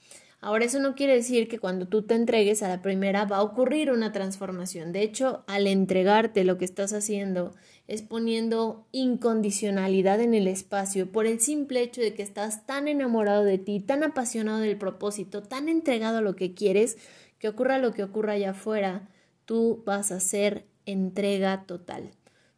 Ahora 0.46 0.66
eso 0.66 0.80
no 0.80 0.94
quiere 0.94 1.16
decir 1.16 1.48
que 1.48 1.58
cuando 1.58 1.88
tú 1.88 2.04
te 2.04 2.14
entregues 2.14 2.62
a 2.62 2.68
la 2.68 2.84
primera 2.84 3.26
va 3.26 3.38
a 3.38 3.42
ocurrir 3.42 3.90
una 3.90 4.12
transformación. 4.12 4.92
De 4.92 5.02
hecho, 5.02 5.44
al 5.48 5.66
entregarte 5.66 6.44
lo 6.44 6.60
que 6.60 6.66
estás 6.66 6.94
haciendo 6.94 7.56
es 7.88 8.04
poniendo 8.04 8.86
incondicionalidad 8.92 10.22
en 10.22 10.36
el 10.36 10.48
espacio 10.48 11.12
por 11.12 11.26
el 11.26 11.40
simple 11.40 11.82
hecho 11.82 12.00
de 12.00 12.14
que 12.14 12.22
estás 12.22 12.68
tan 12.68 12.88
enamorado 12.88 13.44
de 13.44 13.58
ti, 13.58 13.80
tan 13.80 14.04
apasionado 14.04 14.60
del 14.60 14.78
propósito, 14.78 15.42
tan 15.42 15.68
entregado 15.68 16.20
a 16.20 16.22
lo 16.22 16.36
que 16.36 16.54
quieres, 16.54 16.98
que 17.40 17.48
ocurra 17.48 17.80
lo 17.80 17.94
que 17.94 18.04
ocurra 18.04 18.34
allá 18.34 18.52
afuera, 18.52 19.10
tú 19.46 19.82
vas 19.84 20.12
a 20.12 20.20
ser 20.20 20.66
entrega 20.86 21.66
total. 21.66 22.12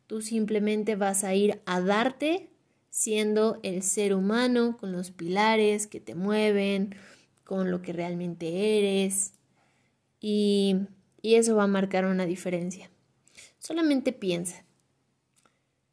Tú 0.08 0.22
simplemente 0.22 0.95
vas 0.95 1.24
a 1.24 1.36
ir 1.36 1.62
a 1.66 1.82
darte 1.82 2.49
siendo 2.89 3.60
el 3.62 3.84
ser 3.84 4.14
humano 4.16 4.78
con 4.78 4.91
los 4.91 5.12
pilares 5.12 5.86
que 5.86 5.99
te 5.99 6.16
mueven, 6.16 6.95
con 7.43 7.70
lo 7.70 7.82
que 7.82 7.93
realmente 7.93 8.80
eres. 8.80 9.34
Y, 10.20 10.78
y 11.22 11.36
eso 11.36 11.55
va 11.55 11.64
a 11.64 11.68
marcar 11.68 12.05
una 12.05 12.26
diferencia. 12.26 12.89
Solamente 13.60 14.14
piensa, 14.14 14.64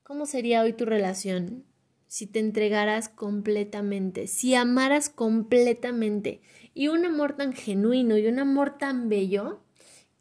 ¿cómo 0.02 0.26
sería 0.26 0.62
hoy 0.62 0.72
tu 0.72 0.84
relación 0.84 1.64
si 2.06 2.28
te 2.28 2.38
entregaras 2.38 3.08
completamente, 3.08 4.28
si 4.28 4.54
amaras 4.54 5.08
completamente 5.08 6.40
y 6.72 6.86
un 6.86 7.04
amor 7.04 7.36
tan 7.36 7.52
genuino 7.52 8.16
y 8.16 8.28
un 8.28 8.38
amor 8.38 8.78
tan 8.78 9.08
bello 9.08 9.60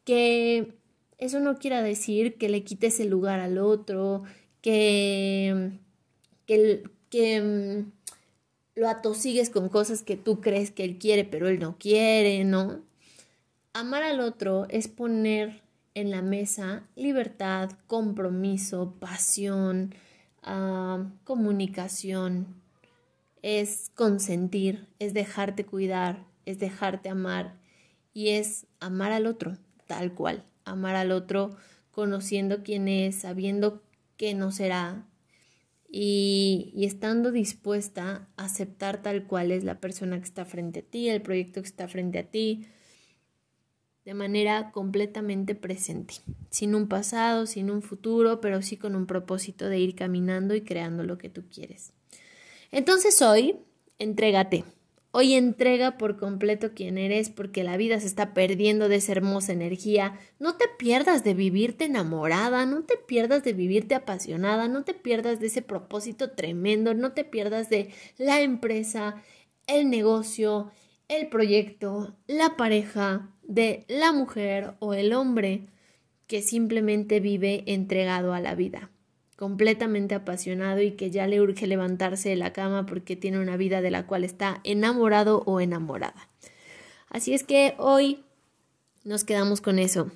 que 0.04 0.74
eso 1.24 1.40
no 1.40 1.58
quiere 1.58 1.82
decir 1.82 2.38
que 2.38 2.50
le 2.50 2.64
quites 2.64 3.00
el 3.00 3.10
lugar 3.10 3.40
al 3.40 3.58
otro, 3.58 4.24
que, 4.62 5.72
que, 6.46 6.84
que, 7.10 7.86
lo 8.76 8.90
atosigues 8.90 9.50
con 9.50 9.70
cosas 9.70 10.02
que 10.02 10.18
tú 10.18 10.42
crees 10.42 10.72
que 10.72 10.84
él 10.84 10.98
quiere, 10.98 11.24
pero 11.24 11.48
él 11.48 11.60
no 11.60 11.78
quiere, 11.78 12.44
¿no? 12.44 12.82
Amar 13.74 14.04
al 14.04 14.20
otro 14.20 14.66
es 14.70 14.88
poner 14.88 15.62
en 15.94 16.12
la 16.12 16.22
mesa 16.22 16.84
libertad, 16.96 17.72
compromiso, 17.88 18.96
pasión, 19.00 19.94
ah, 20.42 21.06
comunicación, 21.24 22.48
es 23.44 23.92
consentir, 23.96 24.88
es 25.00 25.14
dejarte 25.14 25.66
cuidar, 25.66 26.26
es 26.46 26.60
dejarte 26.60 27.10
amar 27.10 27.56
y 28.14 28.30
es 28.30 28.66
amar 28.80 29.12
al 29.12 29.28
otro, 29.28 29.58
tal 29.86 30.14
cual, 30.14 30.44
amar 30.66 30.95
al 30.95 31.11
otro 31.11 31.55
conociendo 31.91 32.64
quién 32.64 32.88
es, 32.88 33.16
sabiendo 33.16 33.84
que 34.18 34.34
no 34.34 34.51
será 34.51 35.05
y, 35.89 36.72
y, 36.76 36.86
estando 36.86 37.32
dispuesta 37.32 38.28
a 38.36 38.45
aceptar 38.45 39.03
tal 39.03 39.28
cual 39.28 39.51
es 39.51 39.64
la 39.64 39.80
persona 39.80 40.18
que 40.18 40.26
está 40.26 40.43
frente 40.43 40.80
a 40.80 40.84
ti, 40.84 41.09
el 41.09 41.22
proyecto 41.22 41.61
que 41.61 41.68
está 41.68 41.88
frente 41.88 42.18
a 42.18 42.24
ti, 42.24 42.66
de 44.05 44.14
manera 44.14 44.72
completamente 44.72 45.55
presente, 45.55 46.16
sin 46.49 46.76
un 46.76 46.88
pasado, 46.88 47.45
sin 47.45 47.70
un 47.70 47.82
futuro, 47.82 48.41
pero 48.41 48.61
sí 48.61 48.76
con 48.76 48.95
un 48.95 49.05
propósito 49.05 49.70
de 49.70 49.80
ir 49.80 49.95
caminando 49.95 50.55
y 50.55 50.61
creando 50.61 51.03
lo 51.03 51.18
que 51.18 51.30
tú 51.30 51.43
quieres. 51.49 51.93
Entonces 52.72 53.22
hoy, 53.22 53.57
entrégate. 53.99 54.66
Hoy 55.16 55.36
entrega 55.36 55.99
por 55.99 56.18
completo 56.18 56.72
quién 56.74 56.97
eres 56.97 57.30
porque 57.30 57.64
la 57.64 57.78
vida 57.78 57.99
se 57.99 58.07
está 58.07 58.34
perdiendo 58.34 58.89
de 58.89 58.95
esa 58.95 59.11
hermosa 59.11 59.53
energía. 59.53 60.20
No 60.39 60.55
te 60.55 60.66
pierdas 60.80 61.24
de 61.24 61.36
vivirte 61.36 61.86
enamorada, 61.86 62.66
no 62.66 62.82
te 62.82 62.97
pierdas 62.97 63.43
de 63.43 63.53
vivirte 63.53 63.93
apasionada, 63.93 64.68
no 64.68 64.84
te 64.84 64.95
pierdas 64.95 65.39
de 65.39 65.45
ese 65.47 65.61
propósito 65.61 66.32
tremendo, 66.32 66.95
no 66.95 67.11
te 67.11 67.26
pierdas 67.26 67.70
de 67.70 67.91
la 68.18 68.41
empresa, 68.41 69.22
el 69.68 69.91
negocio, 69.91 70.72
el 71.07 71.28
proyecto, 71.28 72.16
la 72.26 72.57
pareja, 72.57 73.30
de 73.43 73.86
la 73.88 74.14
mujer 74.14 74.74
o 74.80 74.95
el 74.95 75.14
hombre 75.14 75.68
que 76.26 76.41
simplemente 76.41 77.20
vive 77.20 77.64
entregado 77.68 78.34
a 78.34 78.39
la 78.39 78.55
vida, 78.55 78.89
completamente 79.36 80.16
apasionado 80.16 80.82
y 80.82 80.92
que 80.92 81.12
ya 81.12 81.28
le 81.28 81.42
urge 81.42 81.68
levantarse 81.68 82.30
de 82.30 82.36
la 82.36 82.54
cama 82.54 82.86
porque 82.86 83.16
tiene 83.16 83.40
una 83.40 83.58
vida 83.58 83.82
de 83.82 83.92
la 83.92 84.06
cual 84.06 84.24
está 84.24 84.62
enamorado 84.64 85.44
o 85.46 85.60
enamorada. 85.60 86.30
Así 87.10 87.34
es 87.34 87.44
que 87.44 87.76
hoy 87.78 88.24
nos 89.04 89.24
quedamos 89.24 89.62
con 89.62 89.80
eso. 89.80 90.12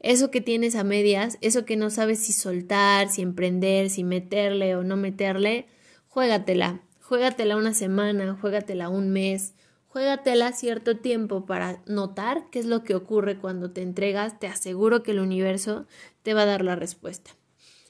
Eso 0.00 0.30
que 0.30 0.40
tienes 0.40 0.76
a 0.76 0.84
medias, 0.84 1.38
eso 1.40 1.64
que 1.64 1.76
no 1.76 1.90
sabes 1.90 2.18
si 2.18 2.32
soltar, 2.32 3.08
si 3.08 3.22
emprender, 3.22 3.90
si 3.90 4.04
meterle 4.04 4.76
o 4.76 4.84
no 4.84 4.96
meterle, 4.96 5.66
juégatela. 6.08 6.80
Juégatela 7.02 7.56
una 7.56 7.72
semana, 7.72 8.36
juégatela 8.40 8.88
un 8.88 9.10
mes, 9.10 9.54
Juégatela 9.96 10.52
cierto 10.52 10.98
tiempo 10.98 11.46
para 11.46 11.80
notar 11.86 12.50
qué 12.50 12.58
es 12.58 12.66
lo 12.66 12.84
que 12.84 12.94
ocurre 12.94 13.38
cuando 13.38 13.70
te 13.70 13.80
entregas. 13.80 14.38
Te 14.38 14.46
aseguro 14.46 15.02
que 15.02 15.12
el 15.12 15.20
universo 15.20 15.86
te 16.22 16.34
va 16.34 16.42
a 16.42 16.44
dar 16.44 16.62
la 16.62 16.76
respuesta. 16.76 17.30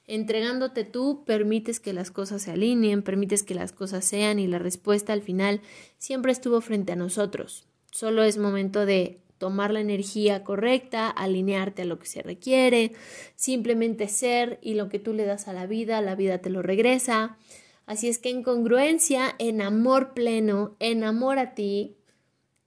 Entregándote 0.09 0.85
tú, 0.85 1.25
permites 1.25 1.81
que 1.81 1.93
las 1.93 2.13
cosas 2.13 2.43
se 2.43 2.53
alineen, 2.53 3.03
permites 3.03 3.43
que 3.43 3.57
las 3.57 3.73
cosas 3.73 4.05
sean 4.05 4.39
y 4.39 4.47
la 4.47 4.59
respuesta 4.59 5.13
al 5.13 5.23
final 5.23 5.61
siempre 5.99 6.31
estuvo 6.31 6.61
frente 6.61 6.93
a 6.93 6.97
nosotros. 6.97 7.67
Solo 7.91 8.23
es 8.23 8.39
momento 8.39 8.87
de 8.87 9.21
tomar 9.39 9.73
la 9.73 9.81
energía 9.81 10.45
correcta, 10.45 11.11
alinearte 11.11 11.83
a 11.83 11.87
lo 11.87 11.99
que 11.99 12.07
se 12.07 12.23
requiere, 12.23 12.93
simplemente 13.35 14.09
ser 14.09 14.59
y 14.63 14.75
lo 14.75 14.89
que 14.89 14.99
tú 14.99 15.13
le 15.13 15.25
das 15.25 15.49
a 15.49 15.53
la 15.53 15.67
vida, 15.67 16.01
la 16.01 16.15
vida 16.15 16.39
te 16.39 16.51
lo 16.51 16.63
regresa. 16.63 17.37
Así 17.85 18.09
es 18.09 18.19
que 18.19 18.31
en 18.31 18.43
congruencia, 18.43 19.35
en 19.39 19.61
amor 19.61 20.15
pleno, 20.15 20.77
en 20.79 21.05
amor 21.05 21.39
a 21.39 21.55
ti, 21.55 21.97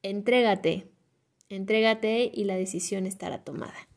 entrégate, 0.03 0.87
entrégate 1.49 2.31
y 2.33 2.43
la 2.43 2.55
decisión 2.55 3.05
estará 3.05 3.43
tomada. 3.43 3.88